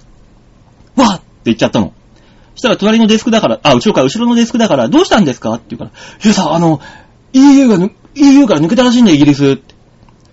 [0.95, 1.93] わーって言っちゃったの。
[2.61, 5.53] したら隣のデスクだから、あ、後ろから、後ろのデスクだから、どうしたんですか？
[5.53, 5.91] って言うから、
[6.23, 6.79] いやさ、あの、
[7.33, 9.75] EU が、EU から抜けたらしいんだよ、イギリスって。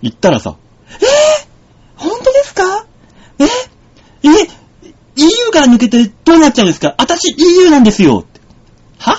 [0.01, 0.55] 言ったらさ、
[0.91, 2.85] えぇー、本当ですか？
[3.39, 4.27] ええ
[5.17, 6.95] ?EU から抜けてどうなっちゃうんですか？
[6.97, 8.39] 私 EU なんですよって
[8.99, 9.17] は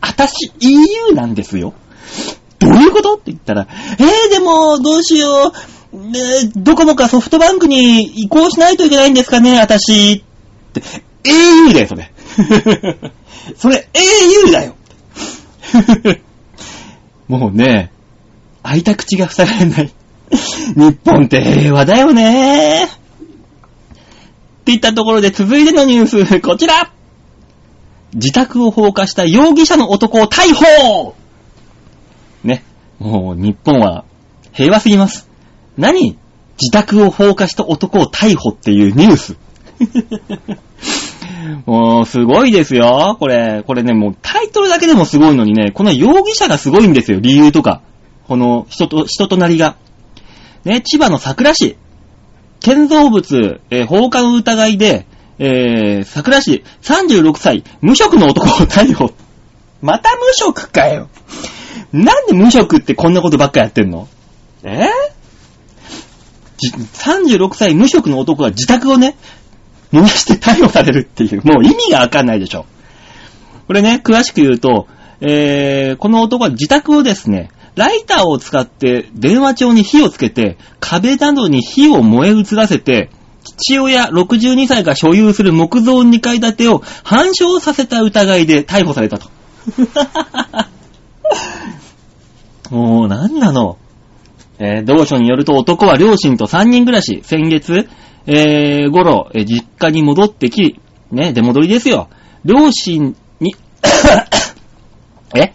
[0.00, 1.74] 私 EU なんですよ
[2.58, 3.14] どういうこと？
[3.14, 3.66] って言ったら、
[3.98, 5.52] えー、でも、どうしよ
[5.92, 5.98] う。
[5.98, 6.20] ね
[6.56, 10.12] どこもかソフトバンクに移行しないといけないんですかね、私。
[10.12, 10.82] って、
[11.24, 12.12] au だよ、それ。
[13.56, 14.74] それ、au だよ。
[17.28, 17.90] もうね、
[18.62, 19.92] 開いた口が塞がれない。
[20.76, 22.84] 日本って平和だよね。
[22.84, 22.88] っ
[24.64, 26.90] ていったところで続いてのニュース、こちら
[28.14, 31.14] 自宅を放火した容疑者の男を逮捕
[32.42, 32.64] ね。
[32.98, 34.04] もう日本は
[34.52, 35.28] 平和すぎます。
[35.76, 36.18] 何？
[36.58, 39.36] 自宅を放火した男を逮捕っていうニュース。
[41.66, 43.16] もう、すごいですよ。
[43.18, 47.20] これ、これね、もうタイトルだけでもすごいのにね、この容疑者がすごいんですよ。
[47.20, 47.82] 理由とか。
[48.26, 49.76] この人と、人となりが。
[50.64, 51.76] ね、千葉の桜市。
[52.60, 55.06] 建造物、えー放火の疑いで、
[55.38, 59.12] えー、桜市36歳、無職の男を逮捕。
[59.82, 61.08] また無職かよ。
[61.92, 64.08] なんで無職ってこんなことばっかやってんの？
[64.62, 64.88] え
[66.58, 69.16] じ ?36 歳無職の男が自宅をね、
[69.92, 72.66] 燃やして逮捕されるっていう、もう意味がわかんないでしょ。
[73.66, 74.86] これね、詳しく言うと、
[75.20, 83.10] えー、この男は自宅をですね、ライターを使って電話帳に火をつけて、壁などに火を燃え移らせて、
[83.44, 89.28] 父親62歳が所有する木造2階建てを半焼させた疑いで逮捕されたと。
[92.70, 93.78] もう、なんなの？
[94.58, 97.88] えー同書によると男は両親と3人暮らし、先月、
[98.26, 102.08] えー、頃、え実家に戻ってき、ね、出戻りですよ。
[102.44, 103.54] 両親に、
[105.36, 105.52] え？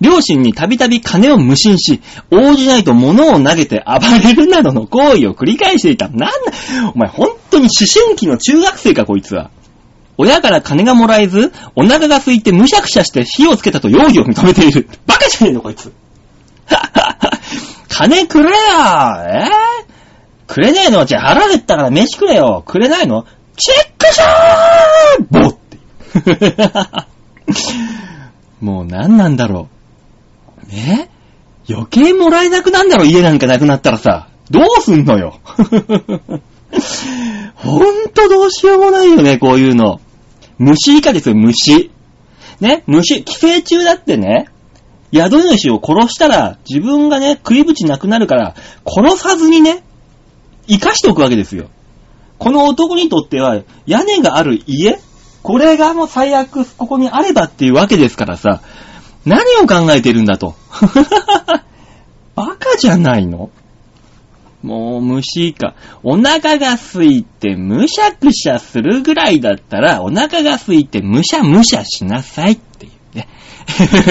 [0.00, 6.08] 両親にたびたび金を無心し、応じないと物を投げて暴れるなどの行為を繰り返していた。
[6.08, 6.30] なんだ、
[6.94, 7.70] お前本当に思
[8.06, 9.50] 春期の中学生か、こいつは。
[10.16, 14.88] 親から金がもらえず、お腹が空いてむしゃくしゃして火をつけたと容疑を認めている。
[15.06, 15.92] バカじゃねえの、こいつ。
[17.88, 18.54] 金くれよ
[19.26, 19.99] えー、
[20.50, 21.04] くれねえの？
[21.04, 23.24] じゃあ腹減ったから飯くれよくれないの？
[23.56, 25.78] チェックショーボって。
[28.60, 29.68] もう何なんだろ
[30.64, 30.66] う。
[30.74, 31.08] え？
[31.68, 34.26] 余計もらえなくなんだろ、家なんかなくなったらさ。
[34.50, 35.38] どうすんのよ？
[37.54, 40.00] ほんとどうしようもないよね、こういうの。
[40.58, 41.92] 虫以下ですよ、虫。
[42.60, 44.48] ね、虫、寄生虫だってね、
[45.14, 49.84] 宿主を殺したら、自分がね、食いぶちなくなるから、殺さずにね、
[50.66, 51.68] 生かしておくわけですよ。
[52.38, 54.98] この男にとっては、屋根がある家
[55.42, 58.60] これがもう最悪、ここにあればっていうわけですからさ、
[59.24, 60.54] 何を考えてるんだと。
[62.34, 63.50] バカじゃないの
[64.62, 65.74] もう虫か。
[66.02, 73.28] お腹が空いてむしゃくしゃするぐらいだったら、お腹が空いてむしゃむしゃしなさいっていうね。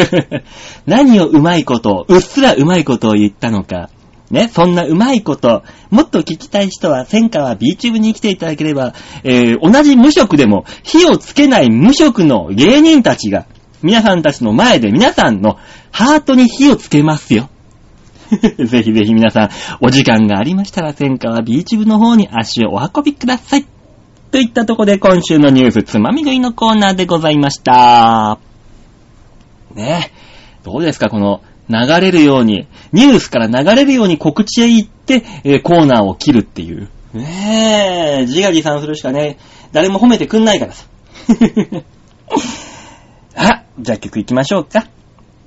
[0.88, 3.90] 何をうまいことを、うっすらうまいことを言ったのか。
[4.32, 13.48] ね、そんなうまいこと、もっと聞きたい人は、戦火は B チューブに来ていただければ、えー、同じ無職でも、火をつけない無職の芸人たちが、
[13.82, 15.58] 皆さんたちの前で皆さんの
[15.92, 17.50] ハートに火をつけますよ。
[18.30, 19.50] ぜひぜひ皆さん、
[19.82, 23.66] お時間がありましたら、戦火は B チューブの方に足をお運びください。
[24.32, 28.38] といったとこで今週のニュースつまみ食いのコーナーでございました。
[29.74, 30.12] ね。
[30.64, 36.90] どうですかこの流れるように、ニュースから流れるように告知へ行って、えーコーナーを切るっていう。
[37.14, 39.38] ねえ、自画自賛するしかね、
[39.72, 40.86] 誰も褒めてくんないからさ。
[43.36, 44.88] あ、じゃあ曲行きましょうか。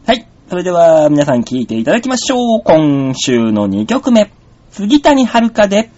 [0.07, 0.27] はい。
[0.49, 2.63] それでは皆さん聴いていただきましょう。
[2.63, 4.31] 今週の2曲目。
[4.71, 5.91] 杉谷遥で、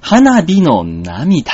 [0.00, 1.52] 花火の涙。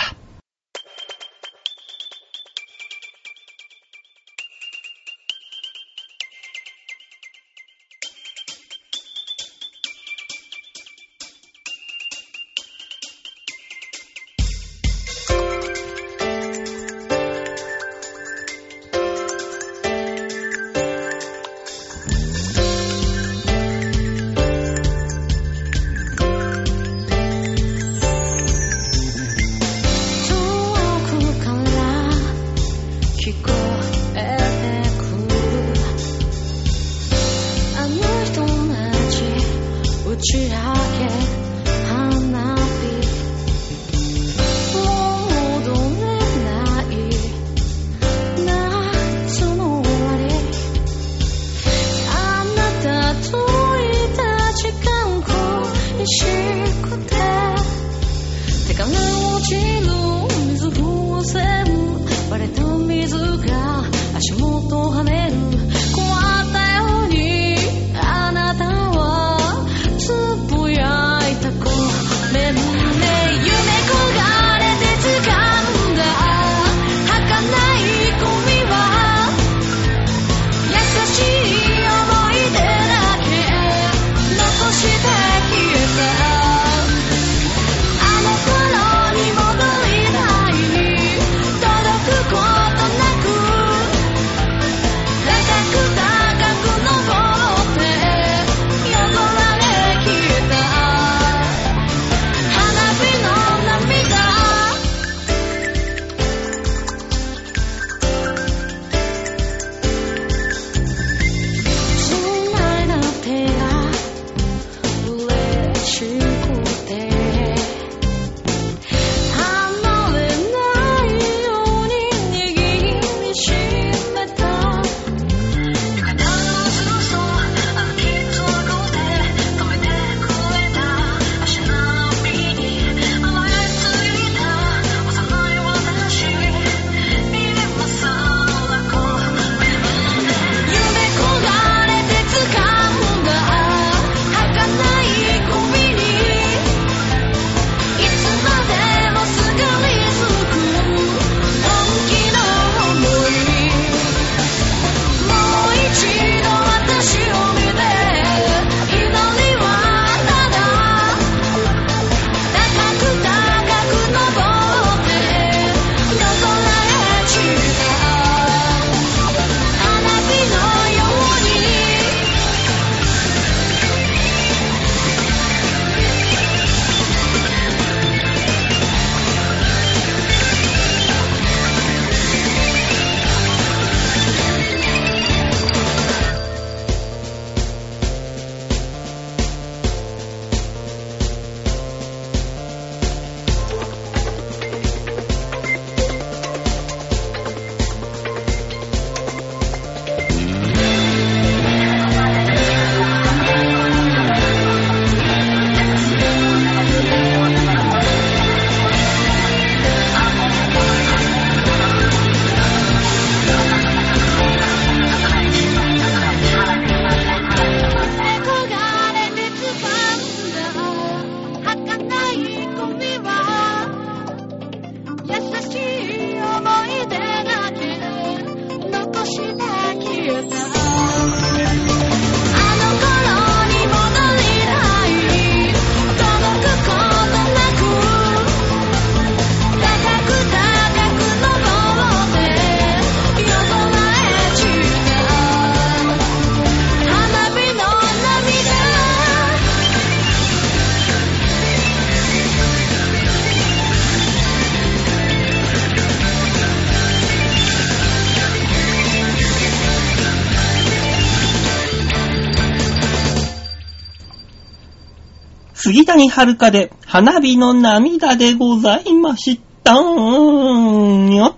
[266.33, 271.57] 遥で花火の涙でございましたよ。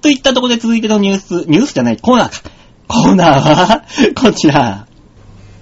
[0.00, 2.50] といったところで続いてのニュース、ニュースじゃない、コーナーか。
[2.86, 4.86] コーナーは、こちら。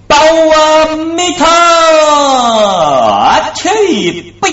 [0.07, 1.47] パワーメーター
[3.47, 4.51] あっちいぽい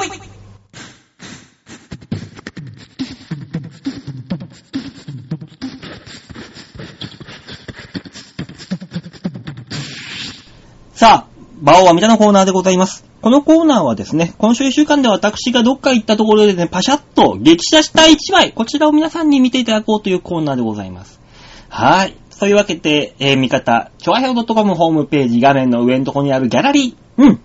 [10.94, 11.26] さあ、
[11.60, 13.07] バオは見たのコーナーでございます。
[13.20, 21.20] このコーナーはですね、今週1週間で私がどっか行ったところでね、パシャッと激写した1枚、こちらを皆さんに見ていただこうというコーナーでございます。
[21.68, 22.14] はい。
[22.30, 27.22] そういうわけで、えー、見方、ちょあへお .com ホームページ画面の上のところにあるギャラリー。
[27.22, 27.40] うん。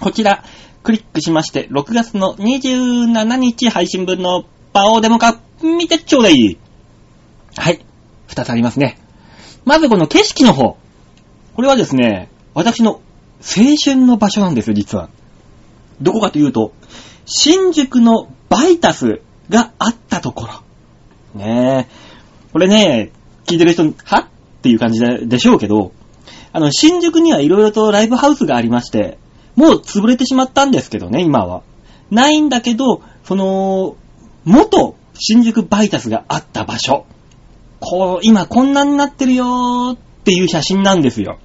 [0.00, 0.42] こちら、
[0.82, 6.58] クリックしまして、6月の27日配信分のバオデモカ、見てちょうだい。
[7.56, 7.78] はい。
[8.26, 8.98] 二つありますね。
[9.64, 10.76] まずこの景色の方。
[11.54, 13.00] これはですね、私の
[13.42, 15.08] 青春の場所なんですよ、実は。
[16.00, 16.72] どこかというと、
[17.26, 21.40] 新宿のバイタスがあったところ。
[21.40, 21.92] ねえ。
[22.52, 23.10] これね、
[23.46, 23.88] 聞いてる人、は
[24.20, 24.26] っ？
[24.62, 25.92] ていう感じででしょうけど、
[26.52, 29.18] あの、新宿にはいろいろとライブハウスがありまして、
[29.56, 31.62] もう潰れてしまったんですけどね、今は。
[32.10, 33.96] ないんだけど、その、
[34.44, 37.06] 元新宿バイタスがあった場所。
[37.80, 41.38] こう、今こんなになってるよーっていう写真なんですよ。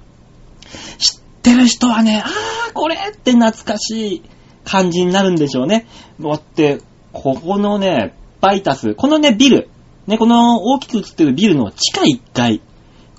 [0.98, 4.22] 知ってる人はね、あー、これって懐かしい
[4.64, 5.86] 感じになるんでしょうね。
[6.20, 6.80] だって、
[7.12, 9.68] ここのね、バイタス、このね、ビル、
[10.06, 12.60] ね、この大きく映ってるビルの地下1階、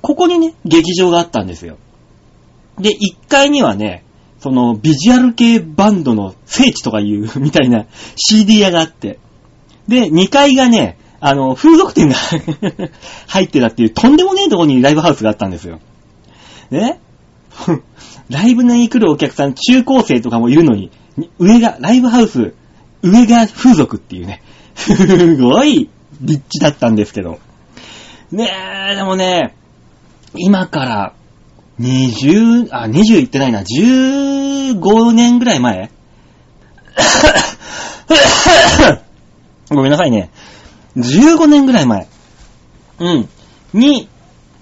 [0.02, 1.78] ここにね、劇場があったんですよ。
[2.80, 4.06] で、1階にはね、
[4.40, 9.20] そのビジュアル系バンドの聖地とかいうみたいな CD 屋があって、
[9.88, 12.16] で、2階がね、あの、風俗店が
[13.28, 15.80] 入ってたっていうとんでもねえとこにライブハウスがあったんですよ。
[16.72, 17.00] ね？
[18.30, 20.92] ライブに来るお客さん、中高生とかもいるのに、
[21.40, 22.54] 上が、ライブハウス、
[23.02, 24.44] 上が風俗っていうね、
[24.76, 25.90] すごい
[26.22, 27.40] 立地だったんですけど。
[28.32, 28.52] ね
[28.92, 29.56] え、でもね、
[30.36, 31.14] 今から、
[31.80, 35.90] 20、あ、20言ってないな、15年ぐらい前？
[39.70, 40.30] ごめんなさいね。
[40.98, 42.08] 15年ぐらい前。
[43.00, 43.30] うん。
[43.74, 44.10] に、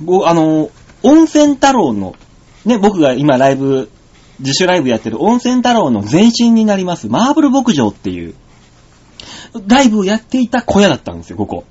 [0.03, 0.69] ご、あの、
[1.03, 2.15] 温泉太郎の、
[2.67, 3.89] ね、僕が今ライブ、
[4.39, 8.35] 自主ライブやってる温泉太郎の前身になります、マーブル牧場っていう、
[9.67, 11.63] ライブをやっていた小屋だったんですよ、ここ。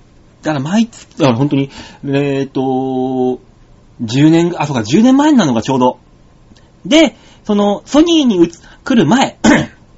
[0.43, 1.71] だから毎月、だから本当に、
[2.05, 2.61] えっ、と、
[4.03, 5.99] 10年、あ、そうか、10年前なのがちょうど。
[6.87, 8.51] で、その、ソニーに
[8.85, 9.39] 来る前、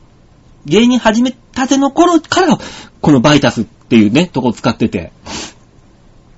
[0.66, 2.59] 芸人始めたての頃から、
[3.01, 5.12] このバイタスっていうね、とこ使ってて。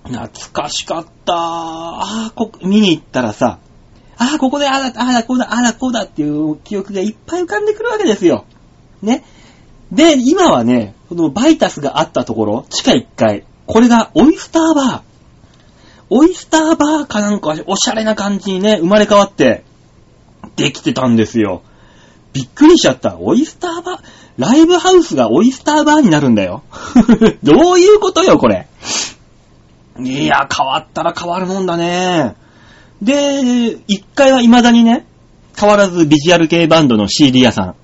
[0.05, 1.35] 懐かしかった。
[1.35, 3.59] ああ、こ、見に行ったらさ、
[4.23, 8.45] ああ、ここでああだ、ああ、こうだ、ああだ、こうだっていう記憶がいっぱい浮かんでくるわけですよ。
[9.01, 9.25] ね。
[9.91, 15.01] で、今はね、このバイタスがあったところ、地下1階、これがオイスターバー。
[16.11, 19.65] オイスターバーかなんかおしゃれな感じにね、生まれ変わって、
[20.57, 21.63] できてたんですよ。
[22.35, 23.17] びっくりしちゃった。
[23.19, 24.01] オイスターバー、
[24.37, 26.63] ライブハウスがオイスターバーになるんだよ。
[27.43, 28.67] どういうことよ、これ。
[29.99, 32.35] いや、変わったら変わるもんだね。
[33.03, 33.79] で、1
[34.15, 35.07] 階は未だにね、
[35.59, 37.75] 変わらずビジュアル系バンドの CD 屋さん。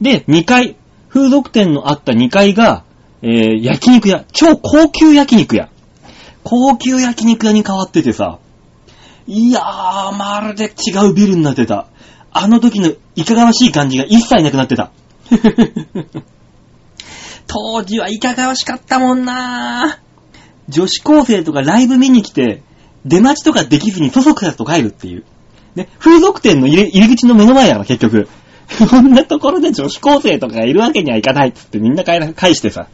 [0.00, 0.76] で、2階、
[1.08, 2.84] 風俗店のあった2階が、
[3.22, 5.68] えー、焼肉屋、超高級焼肉屋。
[6.44, 8.38] 高級焼肉屋に変わっててさ、
[9.26, 11.88] いやー、まるで違うビルになってた。
[12.30, 14.90] あの時のいかがわしい感じが一切なくなってた。
[17.46, 19.98] 当時はいかがわしかったもんな
[20.68, 22.62] 女子高生とかライブ見に来て、
[23.08, 25.24] 出待ちとかできずにそそくさと帰るっていう。
[25.74, 28.28] ね、風俗店の入り入り口の目の前やろ、結局。
[28.90, 32.86] こんなところで女子高生とかがいるわけにはいかないっつってみんな返返してさ。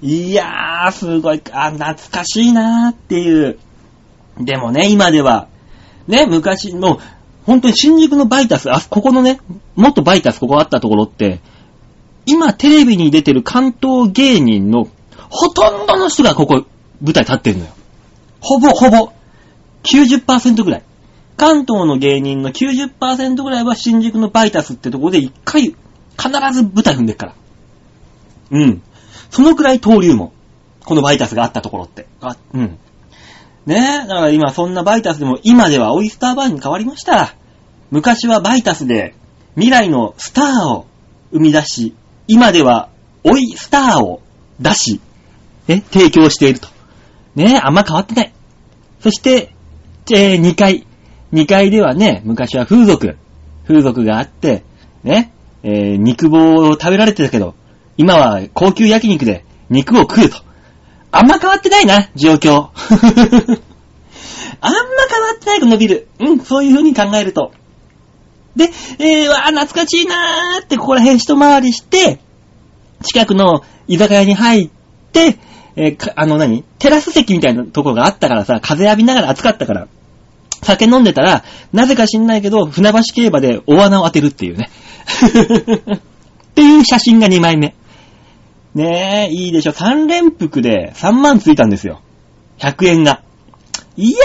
[0.00, 3.58] いやー、すごい、あ、懐かしいなーっていう。
[4.40, 5.48] でもね、今では、
[6.06, 7.00] ね、昔の、
[7.46, 9.40] 本当に新宿のバイタス、あ、ここのね、
[9.74, 11.40] もっとバイタスここあったところって、
[12.26, 14.86] 今テレビに出てる関東芸人の
[15.30, 16.64] ほとんどの人がここ、
[17.00, 17.70] 舞台立ってるのよ。
[18.40, 19.12] ほぼほぼ、
[19.82, 20.82] 90%ぐらい。
[21.36, 25.76] 関東の芸人の90%ぐらいは新宿のバイタスってところで一回、必
[26.52, 27.34] ず舞台踏んでっから。
[28.50, 28.82] うん。
[29.30, 30.32] そのくらい登竜門。
[30.84, 32.06] このバイタスがあったところって。
[32.20, 32.78] あ、うん。
[33.66, 37.34] ねえ、だから今そんなバイタスでも今ではオイスターバーに変わりました。
[37.90, 39.14] 昔はバイタスで
[39.54, 40.86] 未来のスターを
[41.30, 41.94] 生み出し、
[42.26, 42.88] 今では
[43.24, 44.22] オイスターを
[44.58, 45.00] 出し、
[45.66, 46.68] ね、提供していると。
[47.34, 48.32] ねえ、あんま変わってない。
[49.00, 49.54] そして、
[50.14, 50.86] えー、2階。
[51.32, 53.16] 2階ではね、昔は風俗。
[53.66, 54.64] 風俗があって、
[55.04, 55.32] ね、
[55.62, 57.54] えー、肉棒を食べられてたけど、
[57.96, 60.38] 今は高級焼肉で肉を食うと。
[61.10, 62.68] あんま変わってないな、状況。
[64.60, 64.80] あんま
[65.10, 66.08] 変わってないと伸びる。
[66.18, 67.52] うん、そういう風に考えると。
[68.56, 72.18] で、えー、わー、懐かしいなーって、ここら辺一回りして、
[73.02, 74.70] 近くの居酒屋に入っ
[75.12, 75.38] て、
[75.76, 76.64] えーあの何？
[76.80, 79.88] テラス席みたいなところがあったからさ、風浴びながら暑かったから、
[80.62, 84.70] 酒飲んでたら、なぜか知んないけど、船橋競馬で大穴を当てるっていうね。
[85.94, 85.98] っ
[86.54, 87.74] ていう写真が2枚目。
[88.74, 89.72] ねえ、いいでしょ。
[89.72, 92.00] 3連服で3万ついたんですよ。
[92.58, 93.22] 100円が。
[93.96, 94.18] いや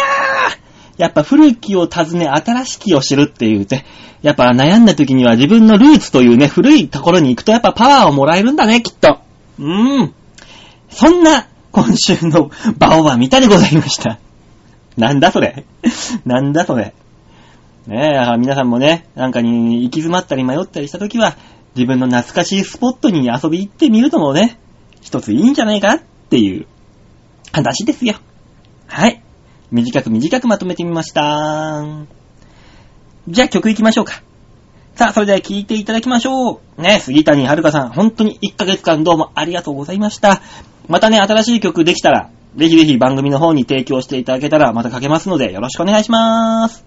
[0.58, 3.86] ーやっぱ古きを訪ね新しきを知るっていうね。
[4.22, 9.20] やっぱ悩んだ時には自分のルーツというね、古いところに行くとやっぱパワーをもらえるんだね、きっと。
[9.60, 10.14] うーん。
[10.90, 14.20] そんな今週のバオバミタでございました。
[14.98, 15.66] なんだそれ
[16.26, 16.94] なんだそれ。
[17.88, 21.36] ねえ、だから皆さんもね、なんかに行き詰まったり迷ったりしたときは、
[21.76, 24.58] 自分の懐かしいスポットに遊び行ってみるともね、
[25.02, 26.66] 一ついいんじゃないかっていう
[27.52, 28.16] 話ですよ。
[28.88, 29.22] はい。
[29.72, 31.84] 短く短くまとめてみました。
[33.28, 34.22] じゃあ曲行きましょうか。
[34.96, 36.82] さあ、それでは聴いていただきましょう。
[36.82, 40.39] ね、杉谷遥さん、本当に1ヶ月間どうもありがとうございました。
[40.88, 46.86] またね、新しい曲できたら、ぜひぜひ番組の方に提供していただけたらまたかけますので、よろしくお願いしまーす。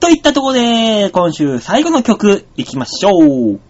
[0.00, 3.60] といったところで、今週最後の曲行きましょう。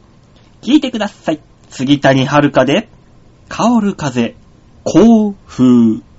[0.60, 1.40] 聴いてください。
[1.68, 2.88] 杉谷遥で、
[3.48, 4.36] 香る風、
[4.84, 6.11] 甲風。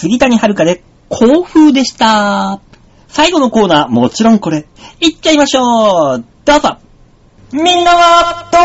[0.00, 2.58] 杉谷遥で、甲風でした。
[3.08, 4.66] 最後のコーナー、もちろんこれ、
[4.98, 6.24] いっちゃいましょう。
[6.46, 6.78] どうぞ。
[7.52, 8.58] みんなは、ど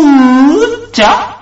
[0.00, 0.90] う思う？
[0.92, 1.35] じゃ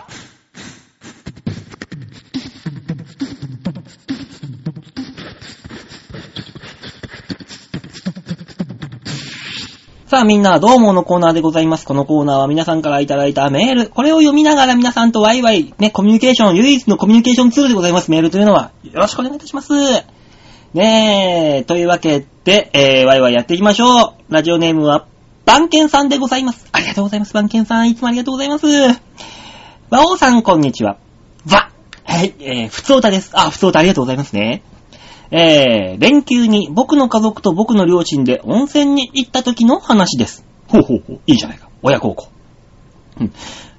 [10.14, 11.84] さあみんな、どうものコーナーでございます。
[11.84, 18.12] このコーナーは皆さんからいただいたメール、これを読みながら皆さんとワイワイ、ね、コミュニケーション、唯一のコミュニケーションツールでございます。
[18.12, 19.72] メールというのは、よろしくお願いいたします。
[20.72, 24.32] ねえ、というわけで、えー、ワイワイやっていきましょう。
[24.32, 25.06] ラジオネームは、
[25.46, 26.68] バンケンさんでございます。
[26.70, 27.90] ありがとうございます、バンケンさん。
[27.90, 28.66] いつもありがとうございます。
[29.90, 30.96] ワオさん、こんにちは。
[31.50, 31.70] わ
[32.04, 33.32] はい、えー、ふつおたです。
[33.34, 34.62] あ、ふつおたありがとうございますね。
[35.36, 40.46] えー、連休に僕の家族と僕の両親で温泉に行った時の話です。
[40.68, 41.68] ほうほうほう、いいじゃないか。
[41.82, 42.28] 親孝行。
[43.20, 43.32] うん。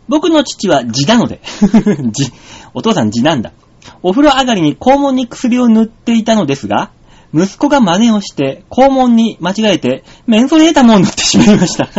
[0.10, 1.40] 僕の父は字なので、
[2.12, 2.34] 字、
[2.74, 3.54] お父さん字なんだ。
[4.04, 6.92] お風呂上がりに肛門に薬を塗っていたのですが、
[7.34, 11.88] 息子が真似をして、肛門に間違えて、メンソレータムを塗ってしまいました。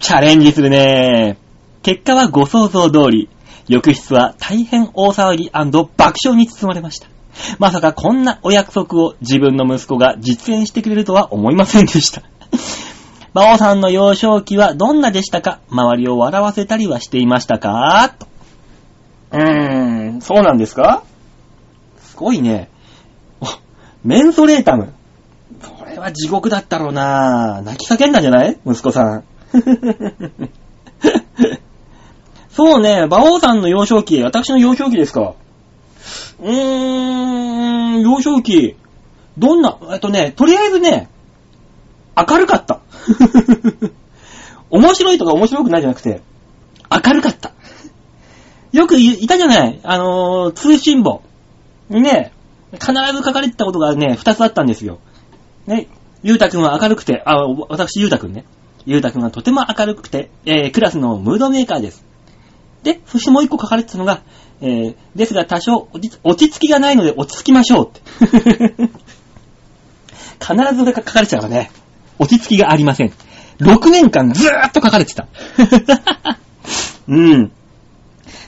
[0.00, 1.38] チャレンジするね
[1.84, 3.28] 結果はご想像通り、
[3.68, 7.11] 浴室は大変大騒ぎ爆笑に包まれました。
[7.58, 12.22] まさかこんなお約束を自分の息子が実演してくれるとは思いませんでした。
[13.34, 15.60] 馬王さんの幼少期はどんなでしたか？
[15.70, 18.14] 周りを笑わせたりはしていましたか？
[18.18, 18.26] と。
[19.32, 21.02] うーん、そうなんですか？
[22.02, 22.68] すごいね。
[23.40, 23.46] お
[24.04, 24.92] メンソレータム。
[25.78, 28.58] これは地獄だったろうな泣き叫んだんじゃない？
[28.66, 29.24] 息子さん。
[32.50, 35.32] そうね、馬王さんの幼少期、私の幼少期ですか。
[36.40, 38.76] うーん、幼少期、
[39.38, 41.08] どんな、えっとね、とりあえずね、
[42.16, 42.80] 明るかった。
[44.70, 46.22] 面白いとか面白くないじゃなくて、
[46.90, 47.52] 明るかった。
[48.72, 51.22] よくいたじゃないあのー、通信簿。
[51.90, 52.32] にね、
[52.72, 54.98] 必ず書かれてたことがね、二つあったんですよ。
[55.66, 55.88] ね、
[56.22, 57.36] ゆうたくんは明るくて、あ、
[57.68, 58.44] 私ゆうたくんね。
[58.86, 62.04] ゆうたくんはとても明るくて、えー、クラスのムードメーカーです。
[62.82, 64.22] で、そしてもう一個書かれてたのが、
[64.62, 65.88] えー、ですが多少
[66.22, 68.00] 落ち着きがないので落ち着きましょうって。
[70.40, 71.70] 必ず書かれてたからね。
[72.18, 73.12] 落ち着きがありません。
[73.58, 75.26] 6年間ずーっと書かれてた。
[77.08, 77.52] うん。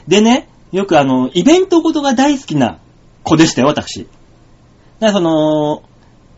[0.07, 2.79] でね、よくあの、イベントごとが大好きな
[3.25, 4.07] 子でしたよ、私。
[5.01, 5.83] だからその、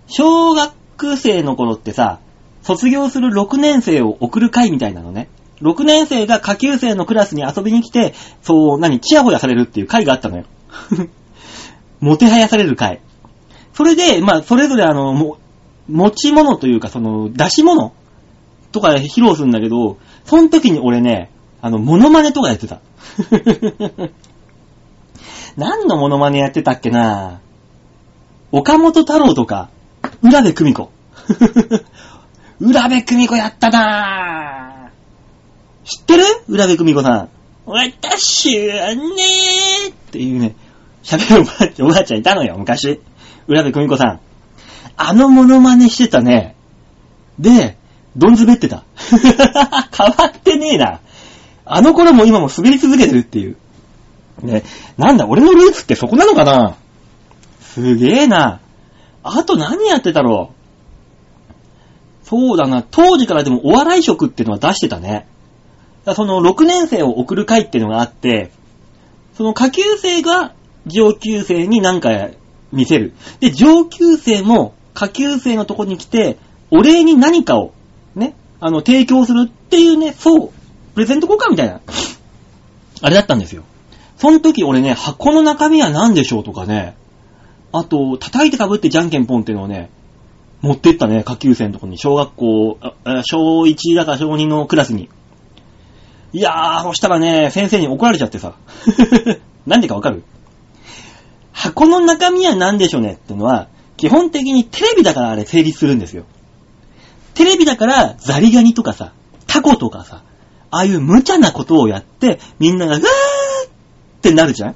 [0.06, 2.20] 小学生の頃ってさ、
[2.62, 5.28] 卒業する6年生を送る会みたいなのね。
[5.60, 10.44] 6年生が下級生のクラスに遊びに来て、そう、何、チヤホヤされるっていう会があったのよ。
[12.00, 13.00] もてはやされる会。
[13.72, 15.38] それで、まあ、それぞれあの、も、
[15.88, 17.92] 持ち物というか、その、出し物
[18.72, 21.30] とか披露するんだけど、その時に俺ね、
[21.62, 22.80] あの、モノマネとかやってた。
[25.56, 27.40] 何のモノマネやってたっけな？
[28.52, 29.70] 岡本太郎とか、
[30.22, 30.90] 浦部久美子。
[32.60, 34.75] 浦部久美子やったなぁ。
[35.86, 36.24] 知ってる？
[36.48, 37.28] 浦部久美子さん。
[37.64, 40.56] 私はねーっていうね、
[41.04, 43.00] 喋るおばあちゃん、おばあちゃんいたのよ、昔。
[43.46, 44.20] 浦部久美子さん。
[44.96, 46.56] あのモノマネしてたね。
[47.38, 47.76] で、
[48.16, 48.82] どんずべってた。
[48.98, 51.00] 変わってねえな。
[51.64, 53.56] あの頃も今も滑り続けてるっていう。
[54.42, 54.64] ね、
[54.98, 56.76] なんだ、俺のルーツってそこなのかな
[57.60, 58.60] すげえな。
[59.22, 62.26] あと何やってたろう。
[62.26, 65.26] そうだな、当時からでもお笑い色っていうのは出してたね。
[66.06, 68.52] だその6年生を送る会っていうのがあって、
[69.34, 70.54] その下級生が
[70.86, 72.10] 上級生に何か
[72.72, 73.12] 見せる。
[73.40, 76.38] で、上級生も下級生のとこに来て、
[76.70, 77.74] お礼に何かを、
[78.14, 80.50] ね、あの、提供するっていうね、そう、
[80.94, 81.80] プレゼント交換みたいな、
[83.02, 83.64] あれだったんですよ。
[84.16, 86.96] その時俺ね、箱の中身は何でしょうとかね、
[87.72, 89.90] あと、叩いて被ってじゃんけんポンっていうのをね、
[90.62, 92.78] 持ってったね、下級生のとこに、小学校、
[93.24, 95.10] 小1だから小2のクラスに。
[96.32, 98.54] いやー、そしたらね、先生に怒られちゃってさ。
[99.66, 100.22] なんでかわかる？
[101.52, 106.24] 箱の中身は何でしょうねってのは、基本的にテレビだからあれ成立するんですよ。
[107.34, 109.12] テレビだからザリガニとかさ、
[109.46, 110.22] タコとかさ、
[110.70, 113.70] ああいう無茶なことをやって、みんなが、うわーっ
[114.20, 114.74] てなるじゃん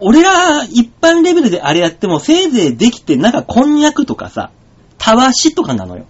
[0.00, 4.50] 俺ら一般レベルであれやっても、せいぜいできて、なんかこんにゃくとかさ、
[4.98, 6.04] たわしとかなのよ。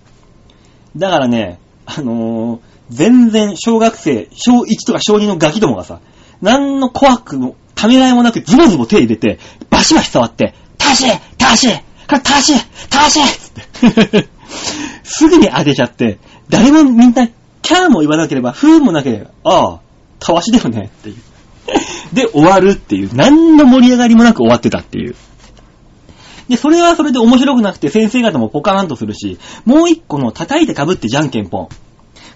[0.97, 2.61] だからね、あのー、
[2.91, 6.01] 全然小学生、小1とか小2のガキどもがさ、
[6.41, 9.39] なんの怖くも、ためらいもなくズボズボ手入れて、
[9.71, 11.69] バシバシ触って、たしたし
[12.09, 12.55] これたし
[12.89, 14.29] たしつって。
[15.05, 16.19] すぐに当てちゃって、
[16.49, 17.29] 誰もみんな、
[17.63, 19.81] キャーも言わなければ、フーもなければ、ああ、
[20.19, 21.17] たわしだよねっていう。
[22.15, 25.15] で終わるっていう、何の盛り上がりもなく終わってたっていう。
[26.49, 31.69] で、それはそれで面白くなくて先生方もポカーンとするし、もう一個の叩いて被ってじゃんけんぽん。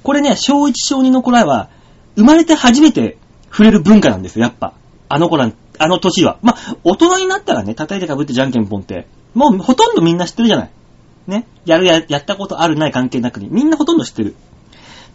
[0.02, 1.68] これね、小1小2の子らは、
[2.16, 3.16] 生まれて初めて
[3.50, 4.74] 触れる文化なんですよ、やっぱ。
[5.08, 6.38] あの子ら、あの年は。
[6.42, 10.70] まあ、大人になったらね、叩いて被ってじゃんけんぽんって、もうほとんどみんな知ってるじゃない。
[11.26, 11.46] ね。
[11.64, 14.34] やるや、やったことあるない関係なくに、みんなほとんど知ってる。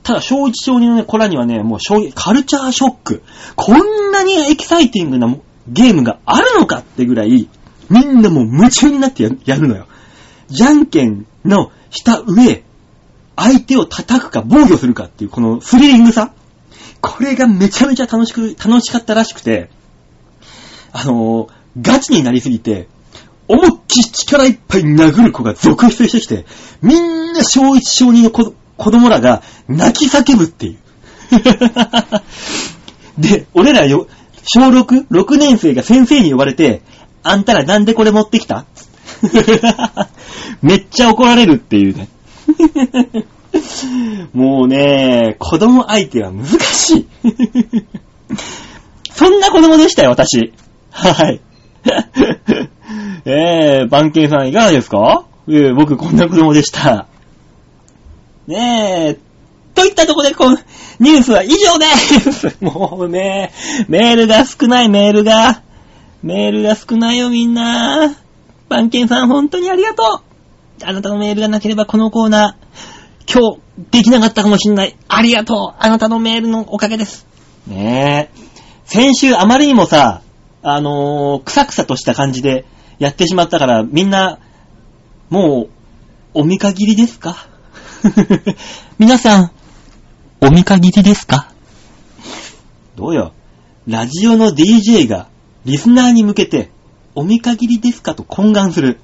[0.04, 1.80] ただ、小1小2のね、子らにはね、もう
[2.14, 3.24] カルチャーショック。
[3.56, 5.36] こんなにエキサイティングな
[5.68, 7.50] ゲームがあるのかってぐらい、
[7.90, 9.88] みんなもう夢中になってややるのよ。
[10.48, 12.64] じゃんけんの下上、
[13.38, 16.34] 相手を叩くか防御するかっていうこのスリリングさ。
[17.00, 19.70] これがめちゃめちゃ楽しく、楽しかったらしくて、
[20.92, 22.88] あのーガチになりすぎて、
[23.48, 26.46] 思いっきり力いっぱい殴る子が続出してきて、
[26.82, 30.78] みんな小1小2の子供らが泣き叫ぶっていう。
[33.22, 34.08] で、俺らよ、
[34.44, 36.82] 小 6?6 年生が先生に呼ばれて、
[37.22, 38.66] あんたらなんでこれ持ってきた？
[40.62, 42.10] めっちゃ怒られるっていうね。
[44.34, 47.08] もうね、子供相手は難しい。
[49.14, 50.54] そんな子供でしたよ、私。
[50.92, 51.42] はい。
[53.26, 55.26] えー、番犬さんいかがですか？
[55.50, 57.08] えー、僕こんな子供でした。
[58.48, 59.20] ねえ、
[59.76, 60.58] といったとこで、この
[61.00, 61.86] ニュースは以上で
[62.32, 62.56] す。
[62.62, 63.52] もうね、
[63.88, 65.62] メールが少ないメールが、
[66.24, 68.16] メールが少ないよみんな。
[68.70, 70.27] 番犬さん本当にありがとう。
[70.84, 73.60] あなたのメールがなければこのコーナー、今日
[73.92, 74.96] できなかったかもしんない。
[75.08, 75.84] ありがとう。
[75.84, 77.26] あなたのメールのおかげです。
[77.68, 78.38] ねえ。
[78.86, 80.22] 先週あまりにもさ、
[80.62, 82.66] あのー、くさくさとした感じで
[83.00, 84.40] やってしまったから、みんな、
[85.30, 85.70] もう、
[86.34, 87.48] お見限りですか？
[89.00, 89.52] 皆さん、
[90.42, 91.52] お見限りですか？
[92.96, 93.34] どうよ。
[93.88, 95.28] ラジオの DJ が
[95.66, 96.70] リスナーに向けて、
[97.16, 99.00] お見限りですかと懇願する。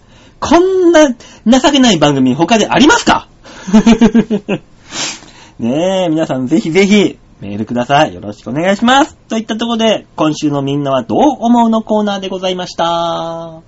[0.45, 3.27] こんな情けない番組他でありますか？
[5.59, 8.13] ねえ、皆さんぜひぜひメールください。
[8.13, 9.15] よろしくお願いします。
[9.29, 12.83] といったところで、今週のみんなはどう思うのコーナーでございました。
[12.85, 13.61] は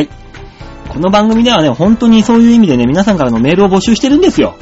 [0.00, 0.08] い。
[0.88, 4.54] この番組ではね、本当にそういう意味でね、皆さんからのメールを募集してるんですよ。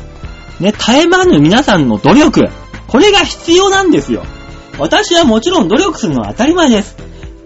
[0.60, 2.48] ね、絶え間ぬ皆さんの努力。
[2.88, 4.22] これが必要なんですよ。
[4.78, 6.96] 私はもちろん努力するのは当たり前です。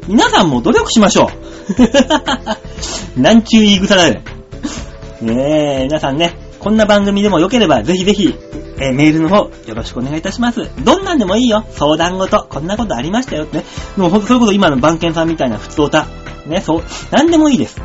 [0.08, 1.30] 皆さんも努力しましょ
[3.16, 3.20] う。
[3.20, 4.20] なんちゅう言い草だよ。
[5.22, 8.34] ねえ、皆さんね、こんな番組でも良ければ、ぜひぜひ、
[8.78, 10.68] えーメールの方、よろしくお願いいたします。
[10.84, 11.64] どんなんでもいいよ。
[11.70, 12.46] 相談事。
[12.48, 13.64] こんなことありましたよってね。
[13.96, 16.06] もうほんとそういうこと今の番犬さんみたいな普通歌。
[16.46, 17.80] ね、そう、なんでもいいです。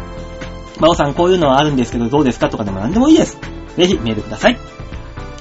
[0.80, 2.49] バオさんこういうのはあるんですけどどうですか？
[2.49, 3.38] とかでもなんでもいいです。
[3.78, 4.57] ぜひメールください。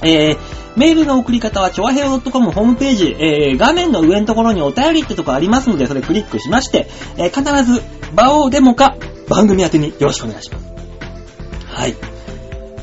[0.03, 0.37] えー、
[0.75, 6.87] メールの送り方は、ちょわへお .com ホームページ、えー、画面の上のところにお便りってとこありますので、それクリックしまして、
[7.17, 7.81] えー、必ず、
[8.13, 8.95] バオデモか、
[9.29, 10.71] 番組宛てによろしくお願いします。
[11.67, 11.95] はい。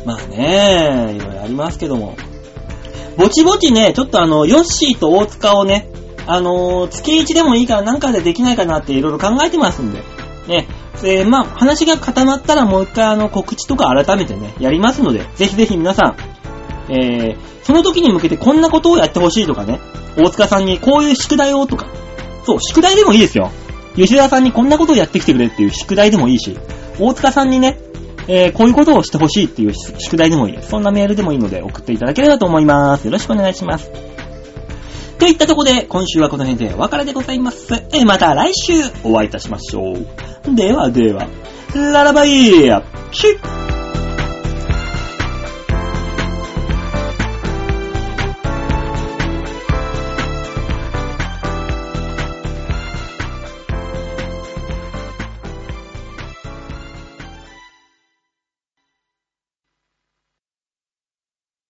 [0.05, 2.16] まあね、いろいろありますけども。
[3.16, 5.89] ぼちぼちね、ちょっとあの、ヨッシーと大塚をね、
[6.27, 10.03] あのー月1でもいいからなんかでできないかなっていろいろ考えてますんで、
[10.47, 10.69] ね、
[11.03, 16.16] えーまあ、話が固まったらもう一回あの、告知とか改めてね、やりますので、ぜひぜひ皆さん、
[16.89, 19.80] えー、その時に向けてこんなことをやってほしいとかね、
[20.16, 21.86] 大塚さんにこういう宿題をとか、
[22.45, 23.51] そう、宿題でもいいですよ。
[23.95, 26.57] 吉田さんにこんなことをやってきてくれっていう宿題でもいいし、
[26.99, 27.78] 大塚さんにね、
[28.28, 30.59] えー、こういうことをしてほしいっていう宿題でもいい。
[30.62, 33.07] そんなメールでもいいので送っていただければと思います。
[33.07, 33.91] よろしくお願いします。
[35.18, 37.74] といったとこで、今週はこの辺でお別れでございます。
[37.93, 38.72] えー、また来週
[39.03, 40.55] お会いいたしましょう。
[40.55, 41.26] ではでは、
[41.74, 42.80] ララバイシュ
[43.41, 43.78] ッ